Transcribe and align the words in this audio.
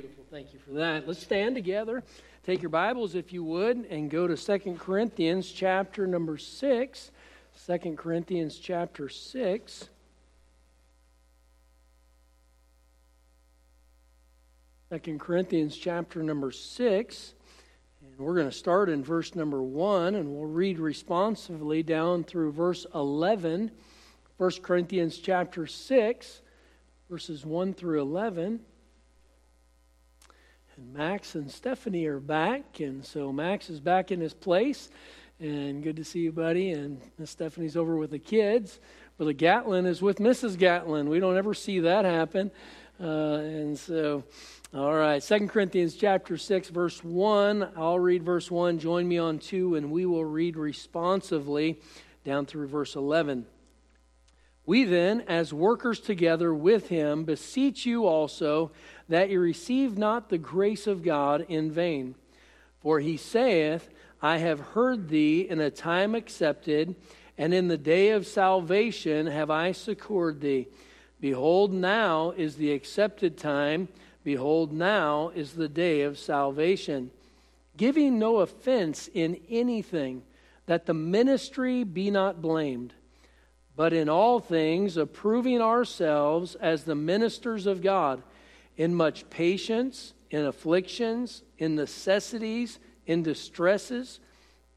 Beautiful. 0.00 0.24
Thank 0.30 0.54
you 0.54 0.58
for 0.60 0.72
that. 0.78 1.06
Let's 1.06 1.22
stand 1.22 1.54
together. 1.54 2.02
Take 2.46 2.62
your 2.62 2.70
Bibles, 2.70 3.14
if 3.14 3.34
you 3.34 3.44
would, 3.44 3.84
and 3.90 4.10
go 4.10 4.26
to 4.26 4.34
Second 4.34 4.80
Corinthians 4.80 5.52
chapter 5.52 6.06
number 6.06 6.38
6. 6.38 7.10
2 7.66 7.96
Corinthians 7.98 8.56
chapter 8.56 9.10
6. 9.10 9.90
Second 14.88 15.20
Corinthians 15.20 15.76
chapter 15.76 16.22
number 16.22 16.50
6. 16.50 17.34
And 18.00 18.18
we're 18.18 18.36
going 18.36 18.48
to 18.48 18.56
start 18.56 18.88
in 18.88 19.04
verse 19.04 19.34
number 19.34 19.62
1, 19.62 20.14
and 20.14 20.34
we'll 20.34 20.46
read 20.46 20.78
responsively 20.78 21.82
down 21.82 22.24
through 22.24 22.52
verse 22.52 22.86
11. 22.94 23.70
1 24.38 24.50
Corinthians 24.62 25.18
chapter 25.18 25.66
6, 25.66 26.40
verses 27.10 27.44
1 27.44 27.74
through 27.74 28.00
11. 28.00 28.60
And 30.80 30.94
Max 30.94 31.34
and 31.34 31.50
Stephanie 31.50 32.06
are 32.06 32.20
back, 32.20 32.80
and 32.80 33.04
so 33.04 33.30
Max 33.34 33.68
is 33.68 33.80
back 33.80 34.10
in 34.10 34.18
his 34.18 34.32
place. 34.32 34.88
And 35.38 35.82
good 35.82 35.96
to 35.96 36.04
see 36.04 36.20
you, 36.20 36.32
buddy. 36.32 36.70
And 36.70 37.02
Miss 37.18 37.30
Stephanie's 37.30 37.76
over 37.76 37.96
with 37.96 38.12
the 38.12 38.18
kids. 38.18 38.80
Brother 39.18 39.34
Gatlin 39.34 39.84
is 39.84 40.00
with 40.00 40.20
Mrs. 40.20 40.56
Gatlin. 40.56 41.10
We 41.10 41.20
don't 41.20 41.36
ever 41.36 41.52
see 41.52 41.80
that 41.80 42.06
happen. 42.06 42.50
Uh, 42.98 43.04
and 43.04 43.78
so, 43.78 44.24
all 44.72 44.94
right, 44.94 45.22
Second 45.22 45.48
Corinthians 45.48 45.96
chapter 45.96 46.38
6, 46.38 46.70
verse 46.70 47.04
1. 47.04 47.72
I'll 47.76 47.98
read 47.98 48.22
verse 48.22 48.50
1. 48.50 48.78
Join 48.78 49.06
me 49.06 49.18
on 49.18 49.38
2, 49.38 49.74
and 49.74 49.90
we 49.90 50.06
will 50.06 50.24
read 50.24 50.56
responsively 50.56 51.78
down 52.24 52.46
through 52.46 52.68
verse 52.68 52.96
11. 52.96 53.44
We 54.70 54.84
then, 54.84 55.22
as 55.22 55.52
workers 55.52 55.98
together 56.00 56.54
with 56.54 56.90
him, 56.90 57.24
beseech 57.24 57.86
you 57.86 58.06
also 58.06 58.70
that 59.10 59.28
you 59.28 59.40
receive 59.40 59.98
not 59.98 60.28
the 60.28 60.38
grace 60.38 60.86
of 60.86 61.02
God 61.02 61.44
in 61.48 61.70
vain. 61.70 62.14
For 62.80 63.00
he 63.00 63.16
saith, 63.16 63.90
I 64.22 64.38
have 64.38 64.60
heard 64.60 65.08
thee 65.08 65.46
in 65.48 65.60
a 65.60 65.70
time 65.70 66.14
accepted, 66.14 66.94
and 67.36 67.52
in 67.52 67.66
the 67.68 67.76
day 67.76 68.10
of 68.10 68.26
salvation 68.26 69.26
have 69.26 69.50
I 69.50 69.72
succored 69.72 70.40
thee. 70.40 70.68
Behold, 71.20 71.72
now 71.72 72.30
is 72.30 72.54
the 72.54 72.72
accepted 72.72 73.36
time. 73.36 73.88
Behold, 74.22 74.72
now 74.72 75.32
is 75.34 75.52
the 75.52 75.68
day 75.68 76.02
of 76.02 76.16
salvation. 76.16 77.10
Giving 77.76 78.18
no 78.18 78.38
offense 78.38 79.08
in 79.12 79.40
anything, 79.50 80.22
that 80.66 80.86
the 80.86 80.94
ministry 80.94 81.82
be 81.82 82.12
not 82.12 82.40
blamed, 82.40 82.94
but 83.74 83.92
in 83.92 84.08
all 84.08 84.38
things 84.38 84.96
approving 84.96 85.60
ourselves 85.60 86.54
as 86.54 86.84
the 86.84 86.94
ministers 86.94 87.66
of 87.66 87.82
God 87.82 88.22
in 88.80 88.94
much 88.94 89.28
patience, 89.28 90.14
in 90.30 90.46
afflictions, 90.46 91.42
in 91.58 91.74
necessities, 91.74 92.78
in 93.04 93.22
distresses, 93.22 94.20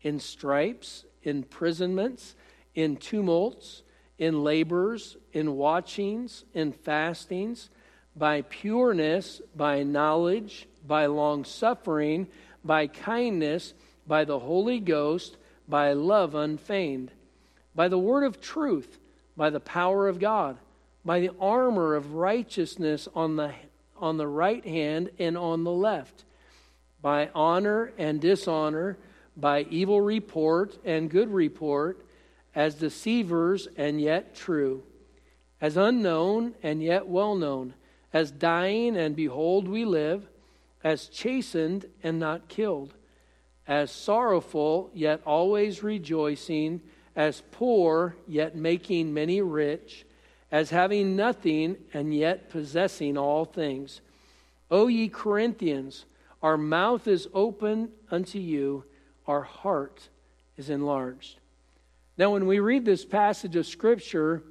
in 0.01 0.19
stripes, 0.19 1.05
imprisonments, 1.21 2.35
in 2.75 2.97
tumults, 2.97 3.81
in 4.17 4.43
labors, 4.43 5.15
in 5.31 5.55
watchings, 5.55 6.43
in 6.53 6.73
fastings, 6.73 7.69
by 8.13 8.41
pureness, 8.41 9.41
by 9.55 9.83
knowledge, 9.83 10.67
by 10.85 11.05
long 11.05 11.45
suffering, 11.45 12.27
by 12.61 12.85
kindness, 12.85 13.73
by 14.05 14.25
the 14.25 14.39
Holy 14.39 14.81
Ghost, 14.81 15.38
by 15.65 15.93
love 15.93 16.35
unfeigned, 16.35 17.09
by 17.73 17.88
the 17.88 17.97
word 17.97 18.25
of 18.25 18.41
truth, 18.41 18.99
by 19.38 19.49
the 19.49 19.61
power 19.61 20.09
of 20.09 20.19
God, 20.19 20.57
by 21.05 21.21
the 21.21 21.31
armor 21.39 21.95
of 21.95 22.15
righteousness 22.15 23.07
on 23.15 23.38
the 23.38 23.53
on 24.03 24.17
the 24.17 24.27
right 24.27 24.65
hand 24.65 25.09
and 25.17 25.37
on 25.37 25.63
the 25.63 25.71
left, 25.71 26.25
by 27.01 27.29
honor 27.33 27.93
and 27.97 28.19
dishonor, 28.19 28.97
by 29.37 29.61
evil 29.69 30.01
report 30.01 30.77
and 30.83 31.09
good 31.09 31.31
report, 31.33 32.05
as 32.53 32.75
deceivers 32.75 33.66
and 33.78 34.01
yet 34.01 34.35
true, 34.35 34.83
as 35.61 35.78
unknown 35.78 36.53
and 36.61 36.83
yet 36.83 37.07
well 37.07 37.33
known, 37.33 37.73
as 38.11 38.29
dying 38.29 38.97
and 38.97 39.16
behold 39.16 39.69
we 39.69 39.85
live, 39.85 40.28
as 40.83 41.07
chastened 41.07 41.85
and 42.03 42.19
not 42.19 42.49
killed, 42.49 42.94
as 43.66 43.89
sorrowful 43.89 44.91
yet 44.94 45.22
always 45.25 45.81
rejoicing, 45.81 46.81
as 47.16 47.41
poor 47.51 48.17
yet 48.28 48.53
making 48.53 49.13
many 49.13 49.41
rich 49.41 50.05
as 50.53 50.69
having 50.69 51.16
nothing 51.16 51.75
and 51.96 52.14
yet 52.14 52.47
possessing 52.52 53.18
all 53.18 53.44
things. 53.44 54.02
O 54.69 54.86
ye 54.86 55.09
Corinthians, 55.09 56.06
our 56.44 56.58
mouth 56.58 57.08
is 57.08 57.28
open 57.34 57.90
unto 58.12 58.38
you, 58.38 58.84
our 59.25 59.41
heart 59.41 60.09
is 60.56 60.69
enlarged. 60.69 61.40
Now, 62.19 62.30
when 62.30 62.46
we 62.46 62.59
read 62.59 62.86
this 62.86 63.03
passage 63.03 63.56
of 63.56 63.66
Scripture, 63.66 64.44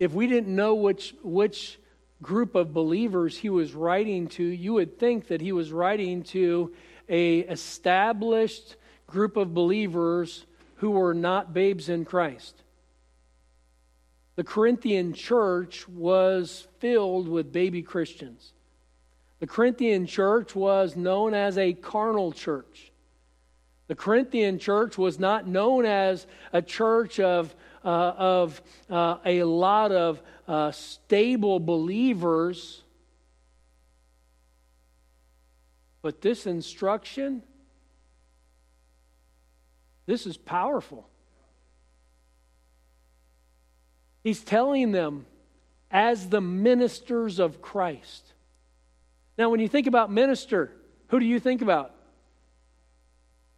if 0.00 0.12
we 0.12 0.26
didn't 0.26 0.52
know 0.52 0.74
which, 0.74 1.14
which 1.22 1.78
group 2.20 2.56
of 2.56 2.74
believers 2.74 3.38
he 3.38 3.50
was 3.50 3.74
writing 3.74 4.26
to, 4.26 4.42
you 4.42 4.72
would 4.72 4.98
think 4.98 5.28
that 5.28 5.40
he 5.40 5.52
was 5.52 5.70
writing 5.70 6.24
to 6.24 6.74
a 7.08 7.38
established 7.38 8.74
group 9.06 9.36
of 9.36 9.54
believers 9.54 10.46
who 10.78 10.90
were 10.90 11.14
not 11.14 11.54
babes 11.54 11.88
in 11.88 12.04
Christ. 12.04 12.63
The 14.36 14.44
Corinthian 14.44 15.12
church 15.12 15.88
was 15.88 16.66
filled 16.78 17.28
with 17.28 17.52
baby 17.52 17.82
Christians. 17.82 18.52
The 19.38 19.46
Corinthian 19.46 20.06
church 20.06 20.56
was 20.56 20.96
known 20.96 21.34
as 21.34 21.56
a 21.56 21.72
carnal 21.72 22.32
church. 22.32 22.92
The 23.86 23.94
Corinthian 23.94 24.58
church 24.58 24.96
was 24.96 25.18
not 25.18 25.46
known 25.46 25.84
as 25.84 26.26
a 26.52 26.62
church 26.62 27.20
of, 27.20 27.54
uh, 27.84 27.88
of 27.88 28.62
uh, 28.88 29.18
a 29.24 29.44
lot 29.44 29.92
of 29.92 30.22
uh, 30.48 30.72
stable 30.72 31.60
believers. 31.60 32.82
But 36.00 36.22
this 36.22 36.46
instruction, 36.46 37.42
this 40.06 40.26
is 40.26 40.36
powerful. 40.36 41.08
He's 44.24 44.42
telling 44.42 44.90
them 44.90 45.26
as 45.90 46.30
the 46.30 46.40
ministers 46.40 47.38
of 47.38 47.60
Christ. 47.60 48.32
Now, 49.36 49.50
when 49.50 49.60
you 49.60 49.68
think 49.68 49.86
about 49.86 50.10
minister, 50.10 50.72
who 51.08 51.20
do 51.20 51.26
you 51.26 51.38
think 51.38 51.60
about? 51.60 51.94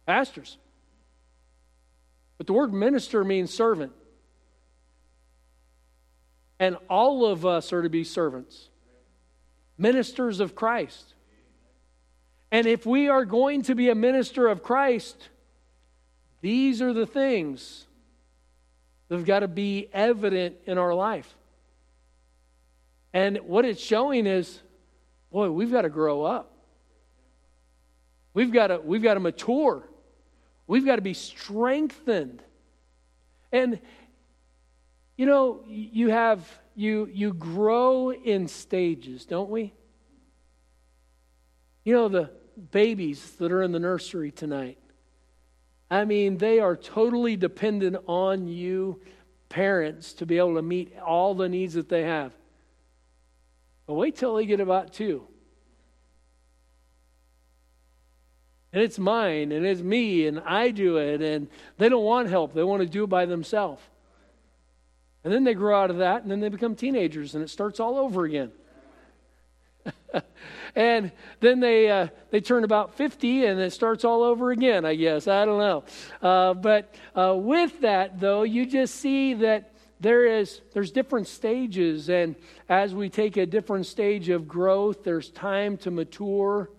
Pastors. 0.05 0.57
But 2.37 2.47
the 2.47 2.53
word 2.53 2.73
minister 2.73 3.23
means 3.23 3.51
servant. 3.51 3.93
And 6.59 6.75
all 6.89 7.25
of 7.25 7.45
us 7.45 7.71
are 7.71 7.81
to 7.81 7.89
be 7.89 8.03
servants, 8.03 8.69
ministers 9.77 10.39
of 10.39 10.53
Christ. 10.53 11.13
And 12.51 12.67
if 12.67 12.85
we 12.85 13.09
are 13.09 13.25
going 13.25 13.61
to 13.63 13.75
be 13.75 13.89
a 13.89 13.95
minister 13.95 14.47
of 14.47 14.63
Christ, 14.63 15.29
these 16.41 16.81
are 16.81 16.93
the 16.93 17.05
things 17.05 17.86
They've 19.09 19.25
got 19.25 19.39
to 19.39 19.47
be 19.47 19.89
evident 19.93 20.57
in 20.65 20.77
our 20.77 20.93
life. 20.93 21.33
And 23.13 23.37
what 23.37 23.65
it's 23.65 23.81
showing 23.81 24.27
is, 24.27 24.59
boy, 25.31 25.49
we've 25.49 25.71
got 25.71 25.83
to 25.83 25.89
grow 25.89 26.23
up. 26.23 26.51
We've 28.33 28.51
got 28.51 28.67
to, 28.67 28.79
we've 28.79 29.01
got 29.01 29.15
to 29.15 29.19
mature. 29.19 29.83
We've 30.67 30.85
got 30.85 30.97
to 30.97 31.01
be 31.01 31.13
strengthened. 31.13 32.43
And 33.51 33.79
you 35.17 35.25
know, 35.25 35.63
you 35.67 36.09
have 36.09 36.47
you 36.75 37.09
you 37.11 37.33
grow 37.33 38.11
in 38.11 38.47
stages, 38.47 39.25
don't 39.25 39.49
we? 39.49 39.73
You 41.83 41.93
know 41.93 42.07
the 42.07 42.29
babies 42.71 43.31
that 43.37 43.51
are 43.51 43.63
in 43.63 43.71
the 43.71 43.79
nursery 43.79 44.31
tonight. 44.31 44.77
I 45.89 46.05
mean, 46.05 46.37
they 46.37 46.59
are 46.59 46.75
totally 46.75 47.35
dependent 47.35 47.97
on 48.07 48.47
you, 48.47 49.01
parents, 49.49 50.13
to 50.13 50.25
be 50.25 50.37
able 50.37 50.55
to 50.55 50.61
meet 50.61 50.97
all 50.99 51.33
the 51.33 51.47
needs 51.47 51.75
that 51.75 51.89
they 51.89 52.03
have. 52.03 52.33
But 53.85 53.93
wait 53.93 54.15
till 54.15 54.35
they 54.35 54.45
get 54.45 54.59
about 54.59 54.91
two. 54.91 55.23
And 58.73 58.83
it's 58.83 58.99
mine, 58.99 59.53
and 59.53 59.65
it's 59.65 59.81
me, 59.81 60.27
and 60.27 60.41
I 60.41 60.71
do 60.71 60.97
it, 60.97 61.21
and 61.21 61.47
they 61.77 61.87
don't 61.87 62.03
want 62.03 62.27
help. 62.27 62.53
They 62.53 62.63
want 62.63 62.81
to 62.81 62.87
do 62.87 63.05
it 63.05 63.07
by 63.07 63.25
themselves. 63.25 63.81
And 65.23 65.33
then 65.33 65.45
they 65.45 65.53
grow 65.53 65.81
out 65.81 65.89
of 65.89 65.97
that, 65.97 66.21
and 66.21 66.29
then 66.29 66.41
they 66.41 66.49
become 66.49 66.75
teenagers, 66.75 67.33
and 67.33 67.43
it 67.43 67.49
starts 67.49 67.79
all 67.79 67.97
over 67.97 68.25
again. 68.25 68.51
And 70.75 71.11
then 71.39 71.59
they 71.59 71.89
uh, 71.89 72.07
they 72.29 72.39
turn 72.39 72.63
about 72.63 72.95
50 72.95 73.45
and 73.45 73.59
it 73.59 73.71
starts 73.71 74.05
all 74.05 74.23
over 74.23 74.51
again 74.51 74.85
i 74.85 74.95
guess. 74.95 75.27
I 75.27 75.45
don't 75.45 75.59
know. 75.59 75.83
Uh, 76.21 76.53
but 76.53 76.93
uh, 77.15 77.35
with 77.35 77.81
that 77.81 78.19
though 78.19 78.43
you 78.43 78.65
just 78.65 78.95
see 78.95 79.33
that 79.35 79.73
there 79.99 80.25
is 80.25 80.61
there's 80.73 80.91
different 80.91 81.27
stages. 81.27 82.09
And 82.09 82.35
as 82.69 82.93
we 82.93 83.09
take 83.09 83.37
a 83.37 83.45
different 83.45 83.85
stage 83.85 84.29
of 84.29 84.47
growth 84.47 85.03
there's 85.03 85.29
time 85.29 85.77
to 85.77 85.91
mature 85.91 86.69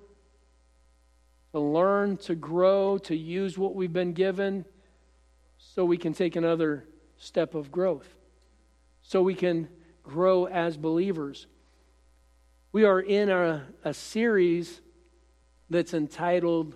to 1.52 1.60
learn 1.60 2.16
to 2.18 2.34
grow 2.34 2.98
to 2.98 3.16
use 3.16 3.56
what 3.56 3.74
we've 3.74 3.92
been 3.92 4.12
given 4.12 4.64
so 5.58 5.84
we 5.84 5.96
can 5.96 6.12
take 6.12 6.36
another 6.36 6.84
step 7.16 7.54
of 7.54 7.72
growth. 7.72 8.08
So 9.02 9.22
we 9.22 9.34
can 9.34 9.68
grow 10.02 10.46
as 10.46 10.76
believers 10.76 11.46
we 12.72 12.84
are 12.84 13.00
in 13.00 13.30
a, 13.30 13.66
a 13.84 13.94
series 13.94 14.80
that's 15.70 15.94
entitled 15.94 16.74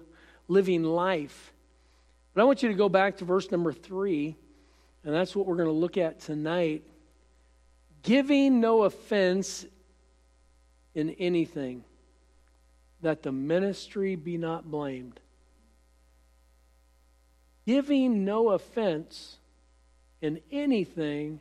living 0.49 0.83
life 0.83 1.53
but 2.35 2.43
i 2.43 2.45
want 2.45 2.63
you 2.63 2.69
to 2.69 2.75
go 2.75 2.89
back 2.89 3.17
to 3.17 3.25
verse 3.25 3.51
number 3.51 3.73
three 3.73 4.37
and 5.05 5.15
that's 5.15 5.35
what 5.35 5.47
we're 5.47 5.57
going 5.57 5.69
to 5.69 5.73
look 5.73 5.97
at 5.97 6.21
tonight. 6.21 6.85
Giving 8.03 8.61
no 8.61 8.85
offense 8.85 9.67
in 10.95 11.11
anything, 11.11 11.85
that 13.01 13.23
the 13.23 13.33
ministry 13.33 14.17
be 14.17 14.37
not 14.37 14.71
blamed. 14.71 15.19
Giving 17.67 18.25
no 18.25 18.51
offense 18.51 19.39
in 20.21 20.41
anything, 20.51 21.41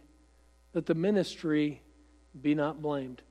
that 0.73 0.85
the 0.85 0.95
ministry 0.95 1.81
be 2.39 2.55
not 2.55 2.81
blamed. 2.81 3.21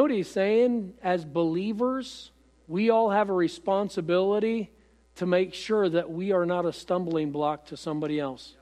What 0.00 0.10
he's 0.10 0.30
saying? 0.30 0.94
As 1.02 1.24
believers, 1.24 2.30
we 2.66 2.90
all 2.90 3.10
have 3.10 3.28
a 3.28 3.34
responsibility 3.34 4.70
to 5.16 5.26
make 5.26 5.52
sure 5.52 5.88
that 5.88 6.10
we 6.10 6.32
are 6.32 6.46
not 6.46 6.64
a 6.64 6.72
stumbling 6.72 7.30
block 7.30 7.66
to 7.66 7.76
somebody 7.76 8.18
else. 8.18 8.54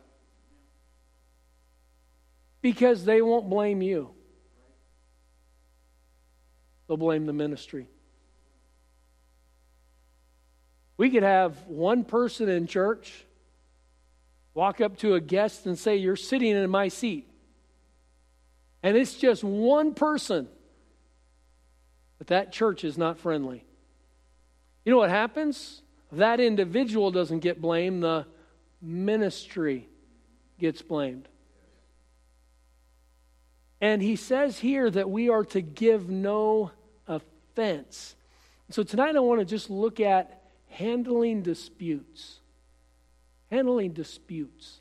Because 2.60 3.04
they 3.04 3.22
won't 3.22 3.48
blame 3.48 3.80
you, 3.80 4.10
they'll 6.88 6.96
blame 6.96 7.26
the 7.26 7.32
ministry. 7.32 7.86
We 10.96 11.08
could 11.10 11.22
have 11.22 11.56
one 11.66 12.04
person 12.04 12.48
in 12.48 12.66
church 12.66 13.24
walk 14.52 14.80
up 14.80 14.98
to 14.98 15.14
a 15.14 15.20
guest 15.20 15.64
and 15.64 15.78
say, 15.78 15.96
You're 15.96 16.16
sitting 16.16 16.50
in 16.50 16.68
my 16.68 16.88
seat. 16.88 17.28
And 18.82 18.96
it's 18.96 19.14
just 19.14 19.44
one 19.44 19.94
person. 19.94 20.48
But 22.20 22.28
that 22.28 22.52
church 22.52 22.84
is 22.84 22.96
not 22.96 23.18
friendly. 23.18 23.64
You 24.84 24.92
know 24.92 24.98
what 24.98 25.10
happens? 25.10 25.82
that 26.12 26.40
individual 26.40 27.10
doesn't 27.10 27.40
get 27.40 27.60
blamed, 27.60 28.02
the 28.02 28.26
ministry 28.82 29.88
gets 30.58 30.82
blamed. 30.82 31.28
And 33.80 34.02
he 34.02 34.16
says 34.16 34.58
here 34.58 34.90
that 34.90 35.08
we 35.08 35.28
are 35.28 35.44
to 35.46 35.60
give 35.62 36.10
no 36.10 36.72
offense. 37.06 38.14
So 38.70 38.82
tonight 38.82 39.16
I 39.16 39.20
want 39.20 39.40
to 39.40 39.46
just 39.46 39.70
look 39.70 40.00
at 40.00 40.42
handling 40.68 41.42
disputes. 41.42 42.40
Handling 43.50 43.92
disputes. 43.92 44.79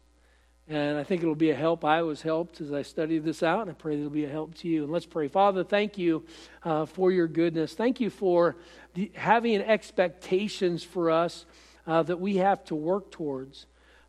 And 0.72 1.00
I 1.00 1.04
think 1.04 1.24
it'll 1.24 1.34
be 1.34 1.50
a 1.50 1.56
help. 1.56 1.84
I 1.84 2.04
was 2.04 2.22
helped 2.22 2.62
as 2.62 2.72
I 2.72 2.84
studied 2.84 3.24
this 3.24 3.42
out, 3.42 3.62
and 3.62 3.72
I 3.72 3.74
pray 3.74 3.98
it'll 3.98 4.12
be 4.12 4.26
a 4.26 4.30
help 4.30 4.54
to 4.60 4.68
you. 4.68 4.84
And 4.84 4.94
let's 4.94 5.08
pray. 5.08 5.28
Father, 5.28 5.64
thank 5.64 5.98
you 5.98 6.24
uh, 6.64 6.86
for 6.86 7.12
your 7.12 7.28
goodness. 7.28 7.74
Thank 7.74 8.00
you 8.00 8.12
for 8.12 8.56
the, 8.94 9.12
having 9.16 9.62
expectations 9.62 10.84
for 10.84 11.10
us 11.10 11.48
uh, 11.88 12.04
that 12.04 12.20
we 12.20 12.38
have 12.38 12.64
to 12.66 12.76
work 12.76 13.10
towards. 13.10 13.66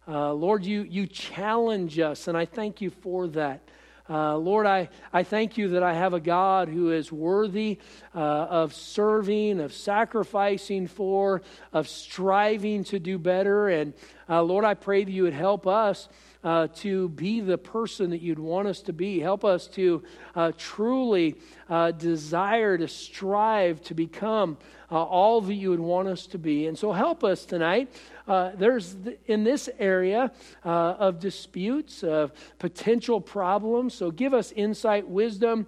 Uh, 0.07 0.35
Lord, 0.35 0.67
you, 0.67 0.83
you 0.83 1.07
challenge 1.07 1.99
us, 1.99 2.29
and 2.29 2.37
I 2.37 2.45
thank 2.45 2.83
you 2.83 2.91
for 2.91 3.27
that. 3.29 3.63
Uh, 4.11 4.37
Lord, 4.37 4.67
I, 4.67 4.91
I 5.15 5.23
thank 5.23 5.57
you 5.57 5.69
that 5.69 5.83
I 5.83 5.95
have 5.95 6.13
a 6.13 6.21
God 6.21 6.69
who 6.69 6.91
is 6.91 7.11
worthy 7.11 7.79
uh, 8.15 8.19
of 8.19 8.75
serving, 8.75 9.61
of 9.61 9.73
sacrificing 9.73 10.89
for, 10.89 11.41
of 11.73 11.89
striving 11.89 12.85
to 12.85 12.99
do 12.99 13.17
better. 13.17 13.69
And 13.69 13.95
uh, 14.29 14.43
Lord, 14.43 14.67
I 14.67 14.75
pray 14.75 15.05
that 15.05 15.11
you 15.11 15.23
would 15.23 15.33
help 15.33 15.67
us 15.67 16.09
uh, 16.43 16.69
to 16.75 17.09
be 17.11 17.41
the 17.41 17.59
person 17.59 18.11
that 18.11 18.23
you'd 18.23 18.39
want 18.39 18.67
us 18.67 18.81
to 18.81 18.93
be. 18.93 19.21
Help 19.21 19.45
us 19.45 19.67
to 19.67 20.03
uh, 20.35 20.53
truly 20.57 21.37
uh, 21.69 21.91
desire 21.93 22.79
to 22.79 22.89
strive 22.89 23.83
to 23.83 23.95
become 23.95 24.57
uh, 24.91 25.03
all 25.03 25.41
that 25.41 25.55
you 25.55 25.71
would 25.71 25.81
want 25.81 26.09
us 26.09 26.27
to 26.27 26.39
be. 26.39 26.67
And 26.67 26.79
so 26.79 26.93
help 26.93 27.23
us 27.23 27.45
tonight. 27.45 27.93
Uh, 28.27 28.53
there's 28.57 28.95
th- 28.95 29.19
in 29.27 29.45
this 29.45 29.69
area 29.79 30.33
uh, 30.65 30.69
of 30.69 31.21
disputes, 31.21 32.03
of 32.03 32.33
potential 32.59 33.21
problems. 33.21 33.95
So 33.95 34.11
give 34.11 34.35
us 34.35 34.53
insight, 34.53 35.07
wisdom, 35.07 35.67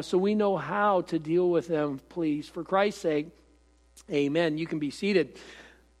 so 0.00 0.16
we 0.16 0.34
know 0.34 0.56
how 0.56 1.02
to 1.02 1.18
deal 1.18 1.50
with 1.50 1.68
them, 1.68 2.00
please. 2.08 2.48
For 2.48 2.64
Christ's 2.64 3.02
sake, 3.02 3.28
amen. 4.10 4.56
You 4.56 4.66
can 4.66 4.78
be 4.78 4.90
seated. 4.90 5.38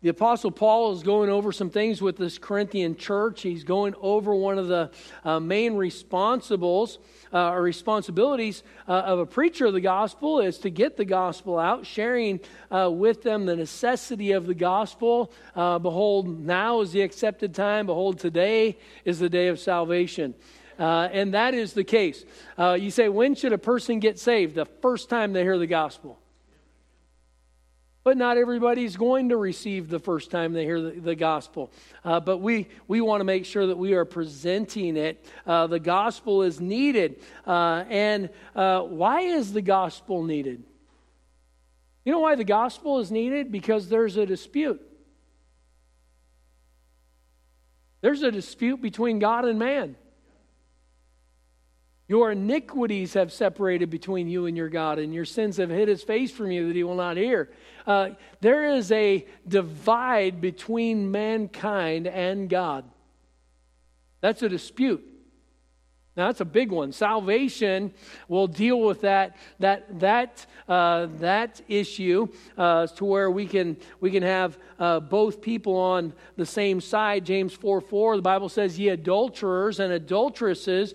The 0.04 0.10
Apostle 0.10 0.50
Paul 0.50 0.92
is 0.92 1.02
going 1.02 1.30
over 1.30 1.50
some 1.50 1.70
things 1.70 2.02
with 2.02 2.18
this 2.18 2.36
Corinthian 2.36 2.94
church. 2.94 3.40
He's 3.40 3.64
going 3.64 3.94
over 4.02 4.34
one 4.34 4.58
of 4.58 4.68
the 4.68 4.90
uh, 5.24 5.40
main 5.40 5.76
responsibles 5.76 6.98
uh, 7.32 7.52
or 7.52 7.62
responsibilities 7.62 8.64
uh, 8.86 8.92
of 8.92 9.18
a 9.18 9.24
preacher 9.24 9.64
of 9.64 9.72
the 9.72 9.80
gospel 9.80 10.40
is 10.40 10.58
to 10.58 10.68
get 10.68 10.98
the 10.98 11.06
gospel 11.06 11.58
out, 11.58 11.86
sharing 11.86 12.40
uh, 12.70 12.90
with 12.92 13.22
them 13.22 13.46
the 13.46 13.56
necessity 13.56 14.32
of 14.32 14.44
the 14.46 14.52
gospel. 14.52 15.32
Uh, 15.56 15.78
behold, 15.78 16.38
now 16.38 16.82
is 16.82 16.92
the 16.92 17.00
accepted 17.00 17.54
time. 17.54 17.86
Behold, 17.86 18.18
today 18.18 18.76
is 19.06 19.18
the 19.18 19.30
day 19.30 19.48
of 19.48 19.58
salvation. 19.58 20.34
Uh, 20.78 21.08
and 21.12 21.32
that 21.32 21.54
is 21.54 21.72
the 21.72 21.82
case. 21.82 22.26
you 22.58 22.90
say, 22.90 23.08
when 23.08 23.34
should 23.34 23.54
a 23.54 23.58
person 23.58 24.00
get 24.00 24.18
saved? 24.18 24.54
The 24.54 24.66
first 24.66 25.08
time 25.08 25.32
they 25.32 25.44
hear 25.44 25.56
the 25.56 25.66
gospel. 25.66 26.20
But 28.04 28.18
not 28.18 28.36
everybody's 28.36 28.98
going 28.98 29.30
to 29.30 29.38
receive 29.38 29.88
the 29.88 29.98
first 29.98 30.30
time 30.30 30.52
they 30.52 30.64
hear 30.64 30.80
the, 30.80 30.90
the 31.00 31.14
gospel. 31.14 31.72
Uh, 32.04 32.20
but 32.20 32.38
we, 32.38 32.68
we 32.86 33.00
want 33.00 33.20
to 33.20 33.24
make 33.24 33.46
sure 33.46 33.66
that 33.66 33.78
we 33.78 33.94
are 33.94 34.04
presenting 34.04 34.98
it. 34.98 35.24
Uh, 35.46 35.66
the 35.66 35.80
gospel 35.80 36.42
is 36.42 36.60
needed. 36.60 37.22
Uh, 37.46 37.84
and 37.88 38.28
uh, 38.54 38.82
why 38.82 39.20
is 39.20 39.54
the 39.54 39.62
gospel 39.62 40.22
needed? 40.22 40.62
You 42.04 42.12
know 42.12 42.20
why 42.20 42.34
the 42.34 42.44
gospel 42.44 42.98
is 42.98 43.10
needed? 43.10 43.50
Because 43.50 43.88
there's 43.88 44.18
a 44.18 44.26
dispute. 44.26 44.82
There's 48.02 48.22
a 48.22 48.30
dispute 48.30 48.82
between 48.82 49.18
God 49.18 49.46
and 49.46 49.58
man. 49.58 49.96
Your 52.06 52.32
iniquities 52.32 53.14
have 53.14 53.32
separated 53.32 53.88
between 53.88 54.28
you 54.28 54.46
and 54.46 54.56
your 54.56 54.68
God, 54.68 54.98
and 54.98 55.14
your 55.14 55.24
sins 55.24 55.56
have 55.56 55.70
hid 55.70 55.88
his 55.88 56.02
face 56.02 56.30
from 56.30 56.50
you 56.50 56.68
that 56.68 56.76
he 56.76 56.84
will 56.84 56.96
not 56.96 57.16
hear. 57.16 57.50
Uh, 57.86 58.10
there 58.40 58.74
is 58.74 58.92
a 58.92 59.26
divide 59.48 60.40
between 60.40 61.10
mankind 61.10 62.06
and 62.06 62.48
God. 62.50 62.84
That's 64.20 64.42
a 64.42 64.48
dispute. 64.48 65.02
Now 66.16 66.26
that's 66.26 66.40
a 66.40 66.44
big 66.46 66.70
one. 66.70 66.92
Salvation 66.92 67.92
will 68.28 68.46
deal 68.46 68.80
with 68.80 69.00
that 69.00 69.36
that 69.58 69.98
that 69.98 70.46
uh, 70.68 71.08
that 71.18 71.60
issue 71.66 72.28
uh, 72.56 72.86
to 72.86 73.04
where 73.04 73.30
we 73.30 73.46
can 73.46 73.76
we 74.00 74.12
can 74.12 74.22
have 74.22 74.56
uh, 74.78 75.00
both 75.00 75.40
people 75.40 75.76
on 75.76 76.12
the 76.36 76.46
same 76.46 76.80
side. 76.80 77.24
James 77.24 77.52
four 77.52 77.80
four. 77.80 78.14
The 78.14 78.22
Bible 78.22 78.48
says, 78.48 78.78
"Ye 78.78 78.90
adulterers 78.90 79.80
and 79.80 79.92
adulteresses." 79.92 80.94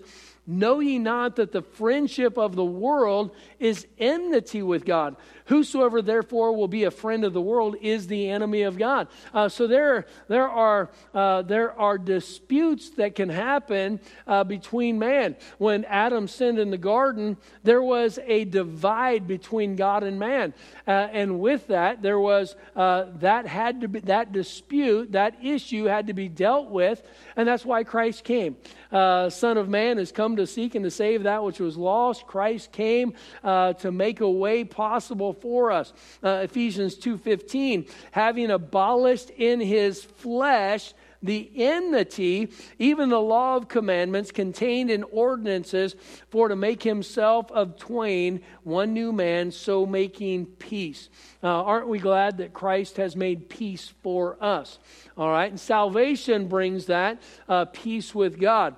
Know 0.50 0.80
ye 0.80 0.98
not 0.98 1.36
that 1.36 1.52
the 1.52 1.62
friendship 1.62 2.36
of 2.36 2.56
the 2.56 2.64
world 2.64 3.30
is 3.60 3.86
enmity 4.00 4.64
with 4.64 4.84
God? 4.84 5.14
Whosoever 5.50 6.00
therefore 6.00 6.54
will 6.54 6.68
be 6.68 6.84
a 6.84 6.92
friend 6.92 7.24
of 7.24 7.32
the 7.32 7.40
world 7.40 7.74
is 7.82 8.06
the 8.06 8.30
enemy 8.30 8.62
of 8.62 8.78
God. 8.78 9.08
Uh, 9.34 9.48
so 9.48 9.66
there, 9.66 10.06
there, 10.28 10.48
are, 10.48 10.90
uh, 11.12 11.42
there 11.42 11.76
are 11.76 11.98
disputes 11.98 12.90
that 12.90 13.16
can 13.16 13.28
happen 13.28 13.98
uh, 14.28 14.44
between 14.44 14.96
man. 15.00 15.34
When 15.58 15.84
Adam 15.86 16.28
sinned 16.28 16.60
in 16.60 16.70
the 16.70 16.78
garden, 16.78 17.36
there 17.64 17.82
was 17.82 18.20
a 18.24 18.44
divide 18.44 19.26
between 19.26 19.74
God 19.74 20.04
and 20.04 20.20
man. 20.20 20.54
Uh, 20.86 21.08
and 21.10 21.40
with 21.40 21.66
that, 21.66 22.00
there 22.00 22.20
was 22.20 22.54
uh, 22.76 23.06
that 23.16 23.48
had 23.48 23.80
to 23.80 23.88
be 23.88 23.98
that 24.00 24.30
dispute, 24.30 25.10
that 25.12 25.44
issue 25.44 25.86
had 25.86 26.06
to 26.06 26.12
be 26.12 26.28
dealt 26.28 26.70
with, 26.70 27.02
and 27.34 27.48
that's 27.48 27.64
why 27.64 27.82
Christ 27.82 28.22
came. 28.22 28.56
Uh, 28.92 29.28
Son 29.28 29.58
of 29.58 29.68
Man 29.68 29.98
has 29.98 30.12
come 30.12 30.36
to 30.36 30.46
seek 30.46 30.76
and 30.76 30.84
to 30.84 30.92
save 30.92 31.24
that 31.24 31.42
which 31.42 31.58
was 31.58 31.76
lost. 31.76 32.28
Christ 32.28 32.70
came 32.70 33.14
to 33.42 33.90
make 33.90 34.20
a 34.20 34.30
way 34.30 34.62
possible 34.62 35.39
for 35.40 35.70
us. 35.70 35.92
Uh, 36.22 36.40
Ephesians 36.44 36.96
2:15, 36.96 37.86
having 38.12 38.50
abolished 38.50 39.30
in 39.30 39.60
his 39.60 40.02
flesh 40.02 40.94
the 41.22 41.50
enmity, 41.54 42.50
even 42.78 43.10
the 43.10 43.20
law 43.20 43.56
of 43.56 43.68
commandments 43.68 44.32
contained 44.32 44.90
in 44.90 45.02
ordinances, 45.04 45.94
for 46.30 46.48
to 46.48 46.56
make 46.56 46.82
himself 46.82 47.50
of 47.52 47.76
twain 47.76 48.40
one 48.62 48.94
new 48.94 49.12
man, 49.12 49.50
so 49.50 49.84
making 49.84 50.46
peace. 50.46 51.10
Uh, 51.42 51.48
aren't 51.48 51.88
we 51.88 51.98
glad 51.98 52.38
that 52.38 52.52
Christ 52.52 52.96
has 52.96 53.16
made 53.16 53.48
peace 53.48 53.92
for 54.02 54.42
us? 54.42 54.78
All 55.16 55.30
right, 55.30 55.50
and 55.50 55.60
salvation 55.60 56.48
brings 56.48 56.86
that 56.86 57.20
uh, 57.48 57.66
peace 57.66 58.14
with 58.14 58.40
God. 58.40 58.76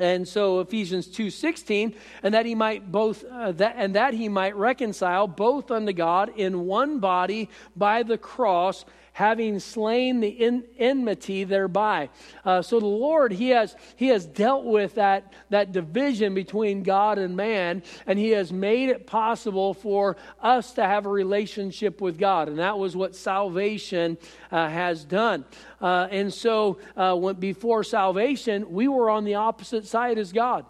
And 0.00 0.26
so 0.26 0.60
Ephesians 0.60 1.06
2:16 1.08 1.94
and 2.22 2.34
that 2.34 2.46
he 2.46 2.54
might 2.54 2.90
both 2.90 3.24
uh, 3.24 3.52
that 3.52 3.74
and 3.76 3.94
that 3.94 4.14
he 4.14 4.28
might 4.28 4.56
reconcile 4.56 5.26
both 5.26 5.70
unto 5.70 5.92
God 5.92 6.32
in 6.36 6.66
one 6.66 6.98
body 6.98 7.48
by 7.76 8.02
the 8.02 8.18
cross 8.18 8.84
having 9.20 9.60
slain 9.60 10.20
the 10.20 10.28
in, 10.28 10.64
enmity 10.78 11.44
thereby. 11.44 12.08
Uh, 12.42 12.62
so 12.62 12.80
the 12.80 12.86
Lord, 12.86 13.32
he 13.32 13.50
has, 13.50 13.76
he 13.96 14.08
has 14.08 14.24
dealt 14.24 14.64
with 14.64 14.94
that, 14.94 15.34
that 15.50 15.72
division 15.72 16.34
between 16.34 16.82
God 16.82 17.18
and 17.18 17.36
man, 17.36 17.82
and 18.06 18.18
He 18.18 18.30
has 18.30 18.50
made 18.50 18.88
it 18.88 19.06
possible 19.06 19.74
for 19.74 20.16
us 20.40 20.72
to 20.72 20.84
have 20.84 21.04
a 21.04 21.10
relationship 21.10 22.00
with 22.00 22.18
God. 22.18 22.48
And 22.48 22.58
that 22.58 22.78
was 22.78 22.96
what 22.96 23.14
salvation 23.14 24.16
uh, 24.50 24.68
has 24.68 25.04
done. 25.04 25.44
Uh, 25.80 26.08
and 26.10 26.32
so 26.32 26.78
uh, 26.96 27.14
when, 27.14 27.36
before 27.36 27.84
salvation, 27.84 28.72
we 28.72 28.88
were 28.88 29.10
on 29.10 29.24
the 29.24 29.34
opposite 29.34 29.86
side 29.86 30.18
as 30.18 30.32
God. 30.32 30.64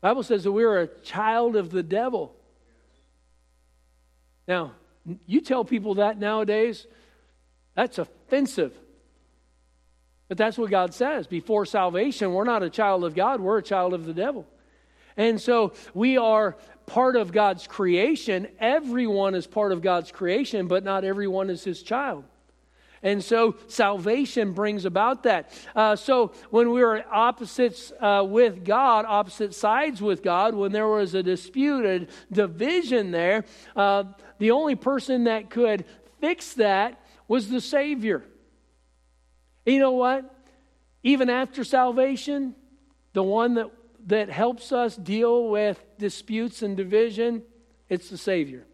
Bible 0.00 0.22
says 0.22 0.44
that 0.44 0.52
we 0.52 0.64
are 0.64 0.78
a 0.78 0.86
child 0.86 1.56
of 1.56 1.70
the 1.70 1.82
devil. 1.82 2.34
Now, 4.46 4.72
you 5.26 5.40
tell 5.40 5.64
people 5.64 5.94
that 5.94 6.18
nowadays, 6.18 6.86
that's 7.74 7.98
offensive. 7.98 8.76
But 10.28 10.38
that's 10.38 10.56
what 10.56 10.70
God 10.70 10.94
says. 10.94 11.26
Before 11.26 11.66
salvation, 11.66 12.32
we're 12.32 12.44
not 12.44 12.62
a 12.62 12.70
child 12.70 13.04
of 13.04 13.14
God, 13.14 13.40
we're 13.40 13.58
a 13.58 13.62
child 13.62 13.92
of 13.94 14.06
the 14.06 14.14
devil. 14.14 14.46
And 15.16 15.40
so 15.40 15.74
we 15.92 16.16
are 16.16 16.56
part 16.86 17.16
of 17.16 17.32
God's 17.32 17.66
creation. 17.66 18.48
Everyone 18.58 19.34
is 19.34 19.46
part 19.46 19.72
of 19.72 19.82
God's 19.82 20.10
creation, 20.10 20.68
but 20.68 20.84
not 20.84 21.04
everyone 21.04 21.50
is 21.50 21.64
his 21.64 21.82
child. 21.82 22.24
And 23.02 23.22
so 23.22 23.56
salvation 23.66 24.52
brings 24.52 24.84
about 24.84 25.24
that. 25.24 25.52
Uh, 25.74 25.96
so 25.96 26.32
when 26.50 26.70
we 26.70 26.82
were 26.82 27.04
opposites 27.12 27.92
uh, 28.00 28.24
with 28.26 28.64
God, 28.64 29.04
opposite 29.08 29.54
sides 29.54 30.00
with 30.00 30.22
God, 30.22 30.54
when 30.54 30.70
there 30.70 30.86
was 30.86 31.14
a 31.14 31.22
disputed 31.22 32.10
division 32.30 33.10
there, 33.10 33.44
uh, 33.74 34.04
the 34.42 34.50
only 34.50 34.74
person 34.74 35.24
that 35.24 35.50
could 35.50 35.84
fix 36.20 36.54
that 36.54 37.00
was 37.28 37.48
the 37.48 37.60
Savior. 37.60 38.24
You 39.64 39.78
know 39.78 39.92
what? 39.92 40.34
Even 41.04 41.30
after 41.30 41.62
salvation, 41.62 42.56
the 43.12 43.22
one 43.22 43.54
that, 43.54 43.70
that 44.08 44.30
helps 44.30 44.72
us 44.72 44.96
deal 44.96 45.48
with 45.48 45.80
disputes 45.96 46.60
and 46.60 46.76
division, 46.76 47.44
it's 47.88 48.10
the 48.10 48.18
Savior. 48.18 48.66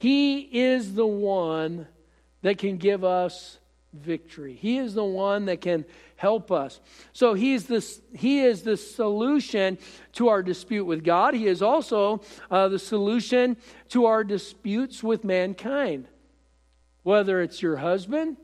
He 0.00 0.40
is 0.40 0.92
the 0.92 1.06
one 1.06 1.86
that 2.42 2.58
can 2.58 2.76
give 2.76 3.04
us 3.04 3.58
victory. 3.92 4.54
He 4.54 4.78
is 4.78 4.94
the 4.94 5.04
one 5.04 5.46
that 5.46 5.60
can 5.60 5.84
help 6.16 6.50
us. 6.50 6.80
So 7.12 7.34
he's 7.34 7.66
this, 7.66 8.00
he 8.14 8.40
is 8.40 8.62
the 8.62 8.76
solution 8.76 9.78
to 10.14 10.28
our 10.28 10.42
dispute 10.42 10.84
with 10.84 11.04
God. 11.04 11.34
He 11.34 11.46
is 11.46 11.62
also 11.62 12.20
uh, 12.50 12.68
the 12.68 12.78
solution 12.78 13.56
to 13.90 14.06
our 14.06 14.24
disputes 14.24 15.02
with 15.02 15.24
mankind. 15.24 16.08
Whether 17.02 17.40
it's 17.40 17.62
your 17.62 17.76
husband, 17.76 18.36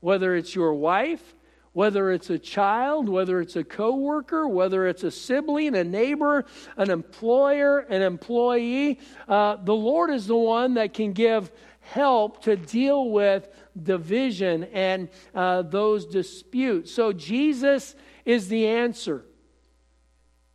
whether 0.00 0.34
it's 0.34 0.54
your 0.54 0.74
wife, 0.74 1.34
whether 1.72 2.10
it's 2.10 2.30
a 2.30 2.38
child, 2.38 3.08
whether 3.08 3.40
it's 3.40 3.54
a 3.54 3.62
coworker, 3.62 4.48
whether 4.48 4.88
it's 4.88 5.04
a 5.04 5.10
sibling, 5.10 5.76
a 5.76 5.84
neighbor, 5.84 6.44
an 6.76 6.90
employer, 6.90 7.80
an 7.80 8.02
employee, 8.02 8.98
uh, 9.28 9.56
the 9.62 9.74
Lord 9.74 10.10
is 10.10 10.26
the 10.26 10.36
one 10.36 10.74
that 10.74 10.92
can 10.92 11.12
give 11.12 11.52
help 11.92 12.42
to 12.44 12.56
deal 12.56 13.10
with 13.10 13.48
division 13.80 14.64
and 14.64 15.08
uh, 15.34 15.62
those 15.62 16.06
disputes. 16.06 16.92
So 16.92 17.12
Jesus 17.12 17.94
is 18.24 18.48
the 18.48 18.66
answer. 18.66 19.24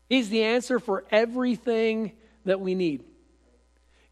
He's 0.09 0.29
the 0.29 0.43
answer 0.43 0.79
for 0.79 1.05
everything 1.09 2.13
that 2.45 2.59
we 2.59 2.75
need. 2.75 3.03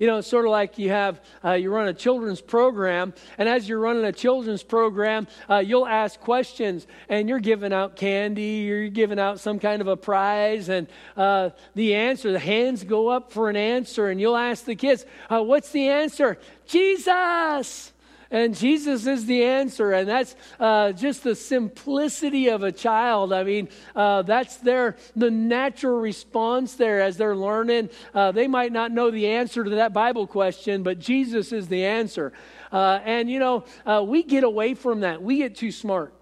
You 0.01 0.07
know, 0.07 0.17
it's 0.17 0.27
sort 0.27 0.45
of 0.45 0.51
like 0.51 0.79
you 0.79 0.89
have, 0.89 1.21
uh, 1.45 1.51
you 1.51 1.69
run 1.69 1.87
a 1.87 1.93
children's 1.93 2.41
program, 2.41 3.13
and 3.37 3.47
as 3.47 3.69
you're 3.69 3.77
running 3.77 4.03
a 4.03 4.11
children's 4.11 4.63
program, 4.63 5.27
uh, 5.47 5.57
you'll 5.57 5.85
ask 5.85 6.19
questions, 6.19 6.87
and 7.07 7.29
you're 7.29 7.37
giving 7.37 7.71
out 7.71 7.95
candy, 7.95 8.71
or 8.71 8.77
you're 8.77 8.89
giving 8.89 9.19
out 9.19 9.39
some 9.39 9.59
kind 9.59 9.79
of 9.79 9.87
a 9.87 9.95
prize, 9.95 10.69
and 10.69 10.87
uh, 11.15 11.51
the 11.75 11.93
answer, 11.93 12.31
the 12.31 12.39
hands 12.39 12.83
go 12.83 13.09
up 13.09 13.31
for 13.31 13.47
an 13.47 13.55
answer, 13.55 14.09
and 14.09 14.19
you'll 14.19 14.35
ask 14.35 14.65
the 14.65 14.73
kids, 14.73 15.05
uh, 15.29 15.39
What's 15.43 15.71
the 15.71 15.87
answer? 15.89 16.39
Jesus! 16.65 17.93
And 18.31 18.55
Jesus 18.55 19.05
is 19.05 19.25
the 19.25 19.43
answer. 19.43 19.91
And 19.91 20.07
that's 20.07 20.35
uh, 20.57 20.93
just 20.93 21.23
the 21.23 21.35
simplicity 21.35 22.47
of 22.47 22.63
a 22.63 22.71
child. 22.71 23.33
I 23.33 23.43
mean, 23.43 23.67
uh, 23.93 24.21
that's 24.21 24.55
their 24.57 24.95
the 25.17 25.29
natural 25.29 25.99
response 25.99 26.75
there 26.75 27.01
as 27.01 27.17
they're 27.17 27.35
learning. 27.35 27.89
Uh, 28.13 28.31
they 28.31 28.47
might 28.47 28.71
not 28.71 28.91
know 28.91 29.11
the 29.11 29.27
answer 29.27 29.65
to 29.65 29.69
that 29.71 29.93
Bible 29.93 30.25
question, 30.27 30.81
but 30.81 30.97
Jesus 30.97 31.51
is 31.51 31.67
the 31.67 31.83
answer. 31.83 32.31
Uh, 32.71 32.99
and, 33.03 33.29
you 33.29 33.37
know, 33.37 33.65
uh, 33.85 34.01
we 34.07 34.23
get 34.23 34.45
away 34.45 34.75
from 34.75 35.01
that. 35.01 35.21
We 35.21 35.37
get 35.37 35.55
too 35.55 35.71
smart. 35.71 36.13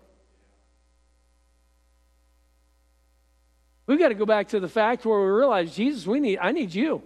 We've 3.85 3.99
got 3.99 4.09
to 4.09 4.15
go 4.15 4.25
back 4.25 4.49
to 4.49 4.59
the 4.59 4.67
fact 4.67 5.05
where 5.05 5.19
we 5.19 5.27
realize, 5.27 5.75
Jesus, 5.75 6.07
we 6.07 6.19
need, 6.19 6.39
I 6.39 6.51
need 6.51 6.73
you. 6.73 7.03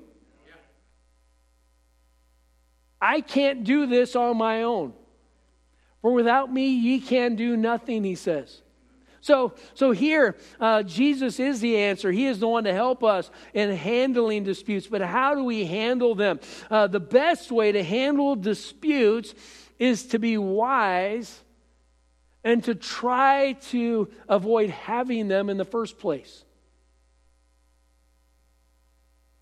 I 3.03 3.19
can't 3.19 3.65
do 3.65 3.85
this 3.85 4.15
on 4.15 4.37
my 4.37 4.63
own. 4.63 4.93
For 6.01 6.13
without 6.13 6.51
me, 6.51 6.69
ye 6.69 7.01
can 7.01 7.35
do 7.35 7.57
nothing, 7.57 8.05
he 8.05 8.15
says. 8.15 8.61
So, 9.19 9.55
so 9.73 9.91
here, 9.91 10.37
uh, 10.57 10.83
Jesus 10.83 11.37
is 11.37 11.59
the 11.59 11.77
answer. 11.77 12.13
He 12.13 12.27
is 12.27 12.39
the 12.39 12.47
one 12.47 12.63
to 12.63 12.73
help 12.73 13.03
us 13.03 13.29
in 13.53 13.71
handling 13.75 14.45
disputes. 14.45 14.87
But 14.87 15.01
how 15.01 15.35
do 15.35 15.43
we 15.43 15.65
handle 15.65 16.15
them? 16.15 16.39
Uh, 16.71 16.87
the 16.87 17.01
best 17.01 17.51
way 17.51 17.73
to 17.73 17.83
handle 17.83 18.37
disputes 18.37 19.33
is 19.77 20.07
to 20.07 20.19
be 20.19 20.37
wise 20.37 21.41
and 22.41 22.63
to 22.63 22.73
try 22.73 23.53
to 23.69 24.09
avoid 24.29 24.69
having 24.69 25.27
them 25.27 25.49
in 25.49 25.57
the 25.57 25.65
first 25.65 25.99
place. 25.99 26.45